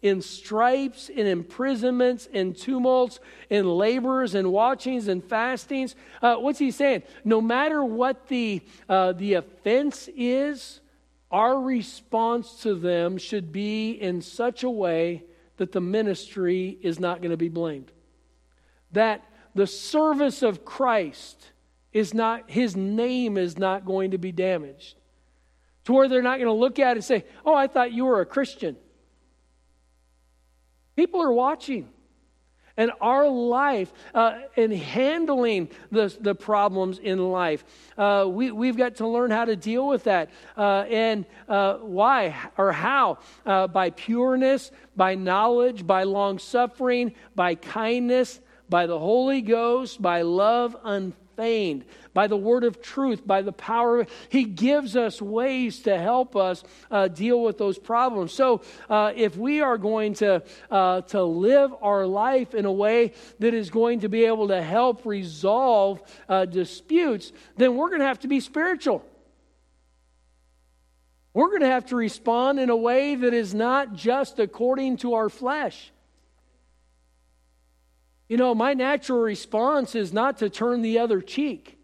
in 0.00 0.22
stripes, 0.22 1.08
in 1.08 1.26
imprisonments, 1.26 2.26
in 2.26 2.54
tumults, 2.54 3.18
in 3.50 3.66
labors, 3.66 4.34
and 4.34 4.52
watchings, 4.52 5.08
and 5.08 5.24
fastings. 5.24 5.96
Uh, 6.22 6.36
what's 6.36 6.58
he 6.58 6.70
saying? 6.70 7.02
No 7.24 7.40
matter 7.40 7.82
what 7.84 8.28
the, 8.28 8.62
uh, 8.88 9.12
the 9.12 9.34
offense 9.34 10.08
is, 10.16 10.80
our 11.30 11.60
response 11.60 12.62
to 12.62 12.74
them 12.74 13.18
should 13.18 13.52
be 13.52 13.90
in 13.90 14.22
such 14.22 14.62
a 14.62 14.70
way 14.70 15.24
that 15.56 15.72
the 15.72 15.80
ministry 15.80 16.78
is 16.80 17.00
not 17.00 17.20
going 17.20 17.32
to 17.32 17.36
be 17.36 17.48
blamed. 17.48 17.90
That 18.92 19.24
the 19.54 19.66
service 19.66 20.42
of 20.42 20.64
Christ 20.64 21.50
is 21.92 22.14
not, 22.14 22.48
his 22.48 22.76
name 22.76 23.36
is 23.36 23.58
not 23.58 23.84
going 23.84 24.12
to 24.12 24.18
be 24.18 24.30
damaged. 24.30 24.94
To 25.84 25.92
where 25.92 26.08
they're 26.08 26.22
not 26.22 26.36
going 26.36 26.46
to 26.46 26.52
look 26.52 26.78
at 26.78 26.92
it 26.92 26.98
and 26.98 27.04
say, 27.04 27.24
Oh, 27.44 27.54
I 27.54 27.66
thought 27.66 27.92
you 27.92 28.04
were 28.04 28.20
a 28.20 28.26
Christian. 28.26 28.76
People 30.98 31.22
are 31.22 31.30
watching. 31.30 31.88
And 32.76 32.90
our 33.00 33.28
life, 33.28 33.92
uh, 34.12 34.40
in 34.56 34.72
handling 34.72 35.68
the, 35.92 36.12
the 36.20 36.34
problems 36.34 36.98
in 36.98 37.30
life, 37.30 37.64
uh, 37.96 38.26
we, 38.28 38.50
we've 38.50 38.76
got 38.76 38.96
to 38.96 39.06
learn 39.06 39.30
how 39.30 39.44
to 39.44 39.54
deal 39.54 39.86
with 39.86 40.02
that. 40.04 40.28
Uh, 40.56 40.86
and 40.90 41.24
uh, 41.48 41.74
why 41.74 42.34
or 42.56 42.72
how? 42.72 43.18
Uh, 43.46 43.68
by 43.68 43.90
pureness, 43.90 44.72
by 44.96 45.14
knowledge, 45.14 45.86
by 45.86 46.02
long 46.02 46.40
suffering, 46.40 47.14
by 47.36 47.54
kindness, 47.54 48.40
by 48.68 48.86
the 48.86 48.98
Holy 48.98 49.40
Ghost, 49.40 50.02
by 50.02 50.22
love 50.22 50.76
by 52.14 52.26
the 52.26 52.36
word 52.36 52.64
of 52.64 52.82
truth, 52.82 53.24
by 53.24 53.42
the 53.42 53.52
power. 53.52 54.06
He 54.28 54.42
gives 54.42 54.96
us 54.96 55.22
ways 55.22 55.82
to 55.82 55.96
help 55.96 56.34
us 56.34 56.64
uh, 56.90 57.06
deal 57.06 57.42
with 57.42 57.58
those 57.58 57.78
problems. 57.78 58.32
So, 58.32 58.62
uh, 58.90 59.12
if 59.14 59.36
we 59.36 59.60
are 59.60 59.78
going 59.78 60.14
to 60.14 60.42
uh, 60.70 61.02
to 61.02 61.22
live 61.22 61.72
our 61.80 62.06
life 62.06 62.54
in 62.54 62.64
a 62.64 62.72
way 62.72 63.12
that 63.38 63.54
is 63.54 63.70
going 63.70 64.00
to 64.00 64.08
be 64.08 64.24
able 64.24 64.48
to 64.48 64.60
help 64.60 65.06
resolve 65.06 66.02
uh, 66.28 66.44
disputes, 66.44 67.32
then 67.56 67.76
we're 67.76 67.88
going 67.88 68.00
to 68.00 68.06
have 68.06 68.20
to 68.20 68.28
be 68.28 68.40
spiritual. 68.40 69.04
we're 71.34 71.50
going 71.50 71.60
to 71.60 71.68
have 71.68 71.86
to 71.86 71.96
respond 71.96 72.58
in 72.58 72.68
a 72.68 72.76
way 72.76 73.14
that 73.14 73.32
is 73.32 73.54
not 73.54 73.94
just 73.94 74.40
according 74.40 74.96
to 74.96 75.14
our 75.14 75.28
flesh. 75.28 75.92
You 78.28 78.36
know, 78.36 78.54
my 78.54 78.74
natural 78.74 79.20
response 79.20 79.94
is 79.94 80.12
not 80.12 80.38
to 80.38 80.50
turn 80.50 80.82
the 80.82 80.98
other 80.98 81.20
cheek. 81.20 81.78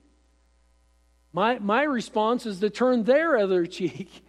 My, 1.33 1.59
my 1.59 1.83
response 1.83 2.46
is 2.46 2.61
to 2.61 2.70
turn 2.70 3.04
their 3.04 3.37
other 3.37 3.66
cheek. 3.66 4.24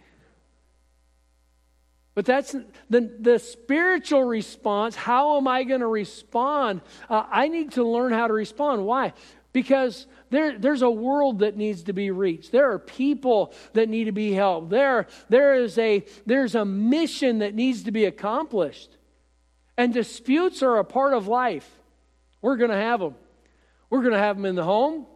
But 2.14 2.24
that's 2.24 2.56
the, 2.88 3.14
the 3.20 3.38
spiritual 3.38 4.24
response. 4.24 4.96
How 4.96 5.36
am 5.36 5.46
I 5.46 5.64
going 5.64 5.82
to 5.82 5.86
respond? 5.86 6.80
Uh, 7.10 7.24
I 7.30 7.48
need 7.48 7.72
to 7.72 7.84
learn 7.84 8.12
how 8.12 8.26
to 8.26 8.32
respond. 8.32 8.86
Why? 8.86 9.12
Because 9.52 10.06
there, 10.30 10.58
there's 10.58 10.80
a 10.80 10.90
world 10.90 11.40
that 11.40 11.58
needs 11.58 11.84
to 11.84 11.92
be 11.92 12.10
reached. 12.10 12.52
There 12.52 12.72
are 12.72 12.78
people 12.78 13.52
that 13.74 13.90
need 13.90 14.04
to 14.04 14.12
be 14.12 14.32
helped. 14.32 14.70
There, 14.70 15.08
there 15.28 15.56
is 15.56 15.76
a, 15.76 16.06
there's 16.24 16.54
a 16.54 16.64
mission 16.64 17.40
that 17.40 17.54
needs 17.54 17.82
to 17.82 17.90
be 17.90 18.06
accomplished. 18.06 18.96
And 19.76 19.92
disputes 19.92 20.62
are 20.62 20.78
a 20.78 20.84
part 20.84 21.12
of 21.12 21.28
life. 21.28 21.70
We're 22.46 22.54
going 22.56 22.70
to 22.70 22.76
have 22.76 23.00
them. 23.00 23.16
We're 23.90 24.02
going 24.02 24.12
to 24.12 24.20
have 24.20 24.36
them 24.36 24.44
in 24.44 24.54
the 24.54 24.62
home. 24.62 25.06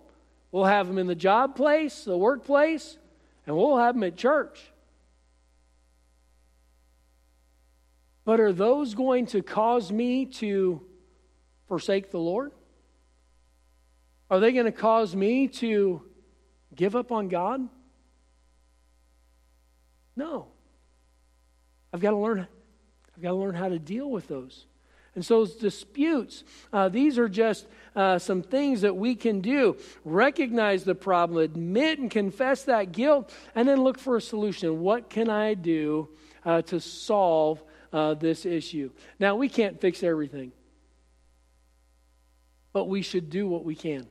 We'll 0.50 0.64
have 0.64 0.88
them 0.88 0.98
in 0.98 1.06
the 1.06 1.14
job 1.14 1.54
place, 1.54 2.02
the 2.02 2.18
workplace, 2.18 2.98
and 3.46 3.56
we'll 3.56 3.76
have 3.76 3.94
them 3.94 4.02
at 4.02 4.16
church. 4.16 4.58
But 8.24 8.40
are 8.40 8.52
those 8.52 8.96
going 8.96 9.26
to 9.26 9.42
cause 9.42 9.92
me 9.92 10.26
to 10.26 10.82
forsake 11.68 12.10
the 12.10 12.18
Lord? 12.18 12.50
Are 14.28 14.40
they 14.40 14.50
going 14.50 14.66
to 14.66 14.72
cause 14.72 15.14
me 15.14 15.46
to 15.46 16.02
give 16.74 16.96
up 16.96 17.12
on 17.12 17.28
God? 17.28 17.60
No. 20.16 20.48
I've 21.92 22.00
got 22.00 22.10
to 22.10 22.16
learn 22.16 22.48
I've 23.16 23.22
got 23.22 23.28
to 23.30 23.36
learn 23.36 23.54
how 23.54 23.68
to 23.68 23.78
deal 23.78 24.10
with 24.10 24.26
those. 24.26 24.66
And 25.14 25.24
so, 25.24 25.44
disputes, 25.44 26.44
uh, 26.72 26.88
these 26.88 27.18
are 27.18 27.28
just 27.28 27.66
uh, 27.96 28.18
some 28.18 28.42
things 28.42 28.82
that 28.82 28.94
we 28.94 29.16
can 29.16 29.40
do. 29.40 29.76
Recognize 30.04 30.84
the 30.84 30.94
problem, 30.94 31.42
admit 31.42 31.98
and 31.98 32.10
confess 32.10 32.62
that 32.64 32.92
guilt, 32.92 33.34
and 33.54 33.68
then 33.68 33.82
look 33.82 33.98
for 33.98 34.16
a 34.16 34.20
solution. 34.20 34.80
What 34.80 35.10
can 35.10 35.28
I 35.28 35.54
do 35.54 36.08
uh, 36.44 36.62
to 36.62 36.80
solve 36.80 37.62
uh, 37.92 38.14
this 38.14 38.46
issue. 38.46 38.90
Now, 39.18 39.36
we 39.36 39.48
can't 39.48 39.80
fix 39.80 40.02
everything, 40.02 40.52
but 42.72 42.84
we 42.84 43.02
should 43.02 43.30
do 43.30 43.48
what 43.48 43.64
we 43.64 43.74
can. 43.74 44.06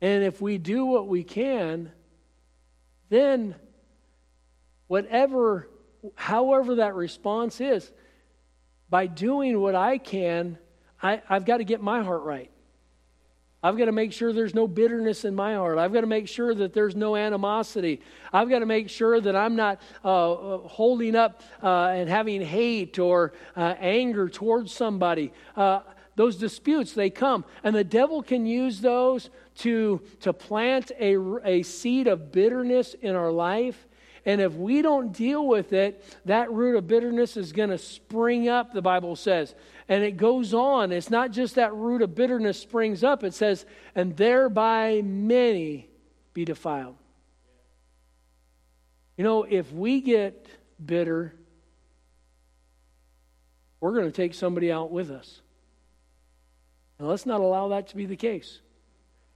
And 0.00 0.22
if 0.22 0.40
we 0.40 0.58
do 0.58 0.84
what 0.84 1.08
we 1.08 1.24
can, 1.24 1.90
then 3.08 3.54
whatever, 4.86 5.68
however 6.14 6.76
that 6.76 6.94
response 6.94 7.60
is, 7.60 7.90
by 8.94 9.08
doing 9.08 9.60
what 9.60 9.74
I 9.74 9.98
can, 9.98 10.56
I, 11.02 11.20
I've 11.28 11.44
got 11.44 11.56
to 11.56 11.64
get 11.64 11.82
my 11.82 12.04
heart 12.04 12.22
right. 12.22 12.48
I've 13.60 13.76
got 13.76 13.86
to 13.86 13.92
make 13.92 14.12
sure 14.12 14.32
there's 14.32 14.54
no 14.54 14.68
bitterness 14.68 15.24
in 15.24 15.34
my 15.34 15.54
heart. 15.54 15.78
I've 15.78 15.92
got 15.92 16.02
to 16.02 16.06
make 16.06 16.28
sure 16.28 16.54
that 16.54 16.72
there's 16.72 16.94
no 16.94 17.16
animosity. 17.16 18.02
I've 18.32 18.48
got 18.48 18.60
to 18.60 18.66
make 18.66 18.88
sure 18.88 19.20
that 19.20 19.34
I'm 19.34 19.56
not 19.56 19.80
uh, 20.04 20.34
uh, 20.34 20.58
holding 20.68 21.16
up 21.16 21.42
uh, 21.60 21.86
and 21.86 22.08
having 22.08 22.40
hate 22.40 23.00
or 23.00 23.32
uh, 23.56 23.74
anger 23.80 24.28
towards 24.28 24.72
somebody. 24.72 25.32
Uh, 25.56 25.80
those 26.14 26.36
disputes, 26.36 26.92
they 26.92 27.10
come. 27.10 27.44
And 27.64 27.74
the 27.74 27.82
devil 27.82 28.22
can 28.22 28.46
use 28.46 28.80
those 28.80 29.28
to, 29.56 30.02
to 30.20 30.32
plant 30.32 30.92
a, 31.00 31.16
a 31.44 31.64
seed 31.64 32.06
of 32.06 32.30
bitterness 32.30 32.94
in 32.94 33.16
our 33.16 33.32
life. 33.32 33.88
And 34.26 34.40
if 34.40 34.54
we 34.54 34.80
don't 34.80 35.12
deal 35.12 35.46
with 35.46 35.72
it, 35.72 36.02
that 36.24 36.50
root 36.50 36.76
of 36.76 36.86
bitterness 36.86 37.36
is 37.36 37.52
going 37.52 37.68
to 37.70 37.78
spring 37.78 38.48
up, 38.48 38.72
the 38.72 38.80
Bible 38.80 39.16
says. 39.16 39.54
And 39.88 40.02
it 40.02 40.16
goes 40.16 40.54
on. 40.54 40.92
It's 40.92 41.10
not 41.10 41.30
just 41.30 41.56
that 41.56 41.74
root 41.74 42.00
of 42.00 42.14
bitterness 42.14 42.58
springs 42.58 43.04
up. 43.04 43.22
It 43.22 43.34
says, 43.34 43.66
and 43.94 44.16
thereby 44.16 45.02
many 45.02 45.90
be 46.32 46.46
defiled. 46.46 46.96
You 49.18 49.24
know, 49.24 49.42
if 49.44 49.70
we 49.72 50.00
get 50.00 50.46
bitter, 50.84 51.34
we're 53.80 53.92
going 53.92 54.06
to 54.06 54.12
take 54.12 54.32
somebody 54.32 54.72
out 54.72 54.90
with 54.90 55.10
us. 55.10 55.42
And 56.98 57.06
let's 57.06 57.26
not 57.26 57.40
allow 57.40 57.68
that 57.68 57.88
to 57.88 57.96
be 57.96 58.06
the 58.06 58.16
case. 58.16 58.60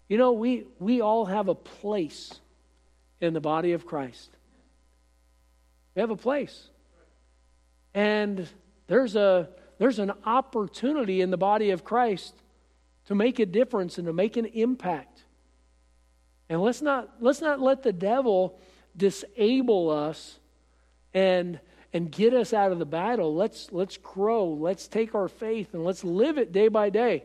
You 0.09 0.17
know, 0.17 0.33
we, 0.33 0.65
we 0.79 1.03
all 1.03 1.27
have 1.27 1.49
a 1.49 1.55
place 1.55 2.33
in 3.21 3.35
the 3.35 3.41
body 3.41 3.73
of 3.73 3.85
Christ. 3.85 4.31
We 5.99 6.03
have 6.03 6.11
a 6.11 6.17
place. 6.17 6.69
And 7.93 8.47
there's 8.87 9.17
a 9.17 9.49
there's 9.79 9.99
an 9.99 10.13
opportunity 10.25 11.23
in 11.23 11.33
the 11.33 11.37
body 11.37 11.71
of 11.71 11.83
Christ 11.83 12.37
to 13.07 13.17
make 13.17 13.41
a 13.41 13.47
difference 13.47 13.99
and 13.99 14.07
to 14.07 14.13
make 14.13 14.37
an 14.37 14.47
impact. 14.47 15.25
And 16.49 16.63
let's 16.63 16.81
not, 16.83 17.15
let's 17.19 17.41
not 17.41 17.61
let 17.61 17.83
the 17.83 17.93
devil 17.93 18.61
disable 18.97 19.91
us 19.91 20.39
and, 21.15 21.59
and 21.93 22.13
get 22.13 22.33
us 22.33 22.53
out 22.53 22.71
of 22.71 22.79
the 22.79 22.87
battle. 22.87 23.35
Let's, 23.35 23.73
let's 23.73 23.97
grow. 23.97 24.47
Let's 24.47 24.87
take 24.87 25.17
our 25.17 25.27
faith 25.27 25.75
and 25.75 25.85
let's 25.85 26.05
live 26.05 26.39
it 26.39 26.53
day 26.53 26.69
by 26.69 26.91
day. 26.91 27.25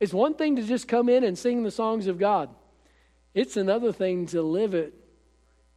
It's 0.00 0.14
one 0.14 0.36
thing 0.36 0.56
to 0.56 0.62
just 0.62 0.88
come 0.88 1.10
in 1.10 1.22
and 1.22 1.36
sing 1.38 1.64
the 1.64 1.70
songs 1.70 2.06
of 2.06 2.18
God, 2.18 2.48
it's 3.34 3.58
another 3.58 3.92
thing 3.92 4.24
to 4.28 4.40
live 4.40 4.72
it 4.72 4.94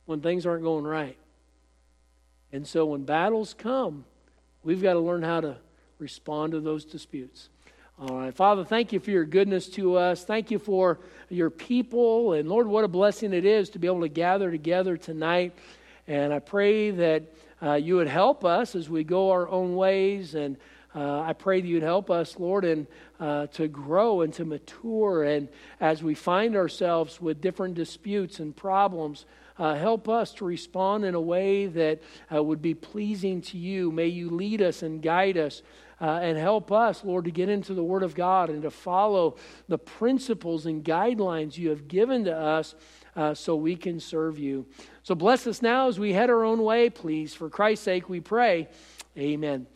when 0.05 0.21
things 0.21 0.45
aren't 0.45 0.63
going 0.63 0.85
right. 0.85 1.17
And 2.53 2.65
so 2.65 2.85
when 2.85 3.03
battles 3.03 3.53
come, 3.53 4.05
We've 4.63 4.81
got 4.81 4.93
to 4.93 4.99
learn 4.99 5.23
how 5.23 5.41
to 5.41 5.57
respond 5.99 6.53
to 6.53 6.61
those 6.61 6.85
disputes. 6.85 7.49
All 7.99 8.17
right. 8.17 8.33
Father, 8.33 8.63
thank 8.63 8.93
you 8.93 8.99
for 9.01 9.11
your 9.11 9.25
goodness 9.25 9.67
to 9.71 9.97
us. 9.97 10.23
Thank 10.23 10.51
you 10.51 10.57
for 10.57 10.99
your 11.29 11.49
people. 11.49 12.31
And 12.31 12.47
Lord, 12.47 12.67
what 12.67 12.85
a 12.85 12.87
blessing 12.87 13.33
it 13.33 13.43
is 13.43 13.69
to 13.71 13.79
be 13.79 13.87
able 13.87 14.01
to 14.01 14.07
gather 14.07 14.49
together 14.49 14.95
tonight. 14.95 15.53
And 16.07 16.33
I 16.33 16.39
pray 16.39 16.91
that 16.91 17.23
uh, 17.61 17.73
you 17.73 17.97
would 17.97 18.07
help 18.07 18.45
us 18.45 18.73
as 18.73 18.89
we 18.89 19.03
go 19.03 19.31
our 19.31 19.49
own 19.49 19.75
ways. 19.75 20.33
And 20.33 20.55
uh, 20.95 21.19
I 21.19 21.33
pray 21.33 21.59
that 21.59 21.67
you'd 21.67 21.83
help 21.83 22.09
us, 22.09 22.39
Lord, 22.39 22.63
and 22.63 22.87
uh, 23.19 23.47
to 23.47 23.67
grow 23.67 24.21
and 24.21 24.33
to 24.35 24.45
mature. 24.45 25.23
And 25.23 25.49
as 25.81 26.01
we 26.01 26.15
find 26.15 26.55
ourselves 26.55 27.19
with 27.19 27.41
different 27.41 27.75
disputes 27.75 28.39
and 28.39 28.55
problems, 28.55 29.25
uh, 29.57 29.75
help 29.75 30.09
us 30.09 30.33
to 30.35 30.45
respond 30.45 31.05
in 31.05 31.15
a 31.15 31.21
way 31.21 31.67
that 31.67 32.01
uh, 32.33 32.41
would 32.41 32.61
be 32.61 32.73
pleasing 32.73 33.41
to 33.41 33.57
you. 33.57 33.91
May 33.91 34.07
you 34.07 34.29
lead 34.29 34.61
us 34.61 34.83
and 34.83 35.01
guide 35.01 35.37
us. 35.37 35.61
Uh, 36.01 36.19
and 36.21 36.37
help 36.37 36.69
us, 36.69 37.05
Lord, 37.05 37.23
to 37.25 37.31
get 37.31 37.47
into 37.47 37.73
the 37.73 37.83
Word 37.83 38.03
of 38.03 38.13
God 38.13 38.49
and 38.49 38.63
to 38.63 38.71
follow 38.71 39.37
the 39.69 39.77
principles 39.77 40.65
and 40.65 40.83
guidelines 40.83 41.57
you 41.57 41.69
have 41.69 41.87
given 41.87 42.25
to 42.25 42.35
us 42.35 42.75
uh, 43.15 43.33
so 43.33 43.55
we 43.55 43.77
can 43.77 44.01
serve 44.01 44.37
you. 44.37 44.65
So 45.03 45.15
bless 45.15 45.47
us 45.47 45.61
now 45.61 45.87
as 45.87 45.99
we 45.99 46.11
head 46.11 46.29
our 46.29 46.43
own 46.43 46.61
way, 46.63 46.89
please. 46.89 47.33
For 47.33 47.49
Christ's 47.49 47.85
sake, 47.85 48.09
we 48.09 48.19
pray. 48.19 48.67
Amen. 49.17 49.67